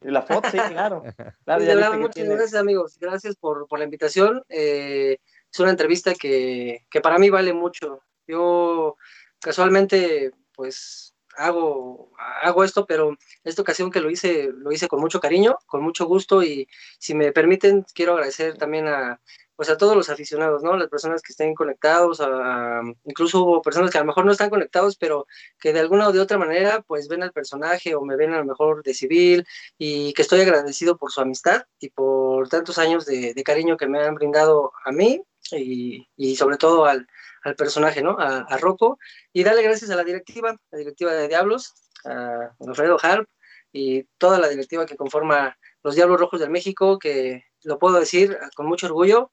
[0.00, 1.02] La foto, sí, claro.
[1.44, 2.98] claro sí, verdad, muchas gracias, amigos.
[2.98, 4.44] Gracias por, por la invitación.
[4.48, 5.18] Eh,
[5.50, 8.02] es una entrevista que, que, para mí vale mucho.
[8.26, 8.96] Yo
[9.40, 12.10] casualmente, pues, hago,
[12.42, 16.06] hago esto, pero esta ocasión que lo hice, lo hice con mucho cariño, con mucho
[16.06, 19.20] gusto y si me permiten, quiero agradecer también a,
[19.56, 20.76] pues a todos los aficionados, ¿no?
[20.76, 24.50] Las personas que estén conectados, a, incluso hubo personas que a lo mejor no están
[24.50, 25.26] conectados, pero
[25.58, 28.38] que de alguna o de otra manera, pues ven al personaje o me ven a
[28.38, 29.46] lo mejor de civil
[29.78, 33.88] y que estoy agradecido por su amistad y por tantos años de, de cariño que
[33.88, 37.06] me han brindado a mí y, y sobre todo al,
[37.42, 38.18] al, personaje, ¿no?
[38.18, 38.98] A, a Rocco
[39.32, 43.28] y darle gracias a la directiva, la directiva de Diablos, a Alfredo Harp
[43.72, 48.38] y toda la directiva que conforma los Diablos Rojos del México, que lo puedo decir
[48.54, 49.32] con mucho orgullo,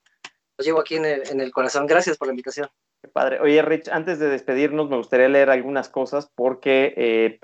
[0.58, 1.86] los llevo aquí en el, en el, corazón.
[1.86, 2.68] Gracias por la invitación.
[3.02, 3.40] Qué padre.
[3.40, 7.40] Oye, Rich, antes de despedirnos, me gustaría leer algunas cosas porque, eh,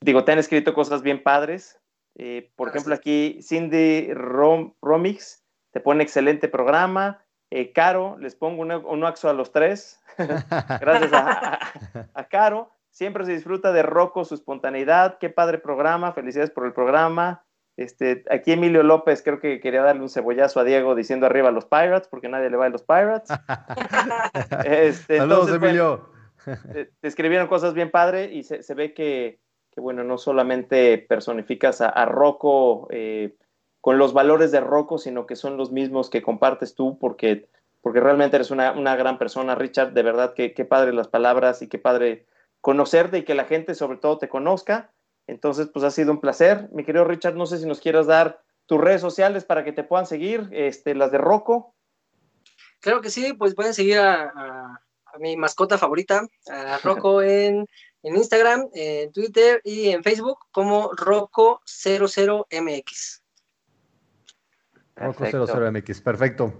[0.00, 1.78] digo, te han escrito cosas bien padres.
[2.16, 2.82] Eh, por Gracias.
[2.82, 7.24] ejemplo, aquí Cindy Rom Romix te pone excelente programa.
[7.50, 10.00] Eh, Caro, les pongo un, un axo a los tres.
[10.18, 11.60] Gracias a, a,
[12.14, 12.72] a, Caro.
[12.90, 15.18] Siempre se disfruta de Rocco, su espontaneidad.
[15.18, 16.12] Qué padre programa.
[16.12, 17.44] Felicidades por el programa.
[17.78, 21.52] Este, aquí Emilio López creo que quería darle un cebollazo a Diego diciendo arriba a
[21.52, 23.30] los Pirates, porque nadie le va a los Pirates.
[24.66, 26.10] este, Saludos, entonces, Emilio.
[26.44, 29.38] Bueno, te, te, escribieron cosas bien padre y se, se ve que,
[29.70, 33.36] que, bueno, no solamente personificas a, a Rocco eh,
[33.80, 37.48] con los valores de Rocco, sino que son los mismos que compartes tú, porque,
[37.80, 39.92] porque realmente eres una, una gran persona, Richard.
[39.92, 42.26] De verdad, que qué padre las palabras y qué padre
[42.60, 44.90] conocerte y que la gente sobre todo te conozca.
[45.28, 46.68] Entonces, pues ha sido un placer.
[46.72, 49.84] Mi querido Richard, no sé si nos quieras dar tus redes sociales para que te
[49.84, 51.74] puedan seguir, este, las de Rocco.
[52.80, 57.66] Claro que sí, pues pueden seguir a, a, a mi mascota favorita, a Rocco en,
[58.02, 63.20] en, Instagram, en Twitter y en Facebook como Rocco00MX.
[64.94, 65.46] Perfecto.
[65.46, 66.54] 00 MX, perfecto.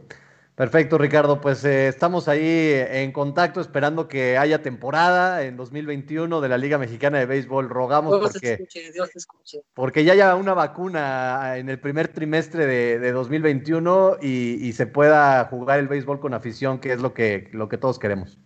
[0.59, 1.41] Perfecto, Ricardo.
[1.41, 6.79] Pues eh, estamos ahí en contacto esperando que haya temporada en 2021 de la Liga
[6.79, 7.69] Mexicana de Béisbol.
[7.69, 9.63] Rogamos Dios porque, escuche, Dios te escuche.
[9.73, 14.89] porque ya haya una vacuna en el primer trimestre de, de 2021 y, y se
[14.89, 18.37] pueda jugar el béisbol con afición, que es lo que, lo que todos queremos.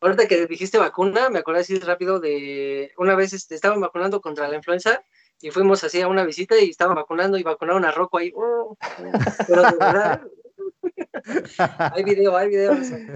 [0.00, 4.46] Ahorita que dijiste vacuna, me acordé así rápido de una vez este, estaban vacunando contra
[4.46, 5.02] la influenza
[5.40, 8.32] y fuimos así a una visita y estaban vacunando y vacunaron a Rocco ahí.
[8.36, 8.76] Oh,
[9.48, 10.22] Pero de verdad,
[11.94, 12.72] hay video, hay video.
[12.74, 13.14] Muchas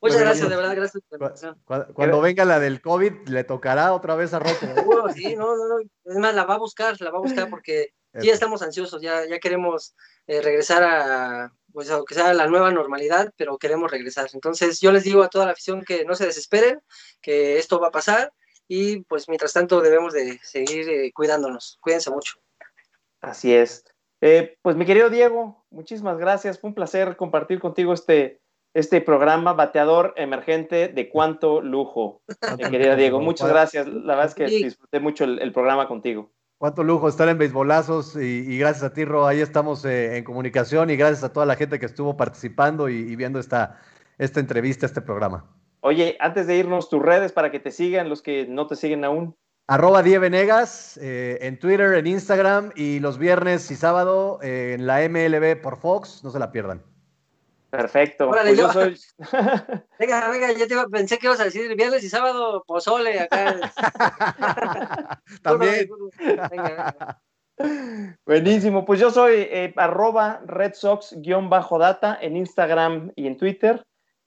[0.00, 1.54] Bueno, gracias, pues, de verdad, gracias por la invitación.
[1.64, 4.66] Cu- Cuando venga la del COVID, le tocará otra vez a Rocco.
[4.74, 5.78] Seguro, sí, no, no, no.
[6.04, 9.00] Es más, la va a buscar, la va a buscar porque sí ya estamos ansiosos,
[9.00, 9.94] ya, ya queremos
[10.26, 14.28] eh, regresar a, pues, aunque sea la nueva normalidad, pero queremos regresar.
[14.32, 16.80] Entonces, yo les digo a toda la afición que no se desesperen,
[17.20, 18.32] que esto va a pasar
[18.66, 21.78] y pues mientras tanto debemos de seguir eh, cuidándonos.
[21.80, 22.38] Cuídense mucho.
[23.20, 23.84] Así es.
[24.20, 26.58] Eh, pues mi querido Diego, muchísimas gracias.
[26.58, 28.40] Fue un placer compartir contigo este,
[28.74, 32.22] este programa bateador emergente de cuánto lujo.
[32.58, 33.86] Mi querido Diego, muchas gracias.
[33.86, 36.30] La verdad es que disfruté mucho el, el programa contigo.
[36.58, 40.24] Cuánto lujo estar en Beisbolazos y, y gracias a ti, Ro, ahí estamos eh, en
[40.24, 43.80] comunicación y gracias a toda la gente que estuvo participando y, y viendo esta,
[44.18, 45.46] esta entrevista, este programa.
[45.80, 49.06] Oye, antes de irnos, tus redes para que te sigan los que no te siguen
[49.06, 49.34] aún.
[49.70, 54.84] Arroba Die Venegas eh, en Twitter, en Instagram y los viernes y sábado eh, en
[54.84, 56.82] la MLB por Fox, no se la pierdan.
[57.70, 58.28] Perfecto.
[58.28, 58.98] Órale, Pues yo yo- soy.
[60.00, 63.60] Venga, venga, ya te iba- pensé que ibas a decir viernes y sábado, pozole acá.
[65.42, 65.88] También.
[66.18, 67.20] Venga, venga.
[68.26, 73.84] Buenísimo, pues yo soy eh, arroba Red Sox-data en Instagram y en Twitter.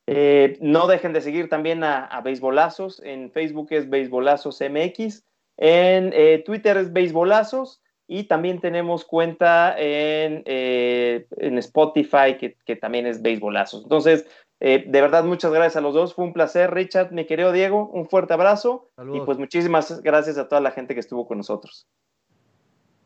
[0.07, 3.01] Eh, no dejen de seguir también a, a Beisbolazos.
[3.03, 5.21] En Facebook es Beisbolazos MX.
[5.57, 7.81] En eh, Twitter es Beisbolazos.
[8.05, 13.83] Y también tenemos cuenta en, eh, en Spotify, que, que también es Beisbolazos.
[13.83, 14.25] Entonces,
[14.59, 16.13] eh, de verdad, muchas gracias a los dos.
[16.13, 17.89] Fue un placer, Richard, mi querido Diego.
[17.89, 18.89] Un fuerte abrazo.
[18.95, 19.21] Saludos.
[19.21, 21.87] Y pues muchísimas gracias a toda la gente que estuvo con nosotros.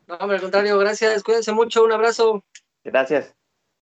[0.06, 1.22] No, hombre, al contrario, gracias.
[1.22, 1.84] Cuídense mucho.
[1.84, 2.44] Un abrazo.
[2.84, 3.37] Gracias.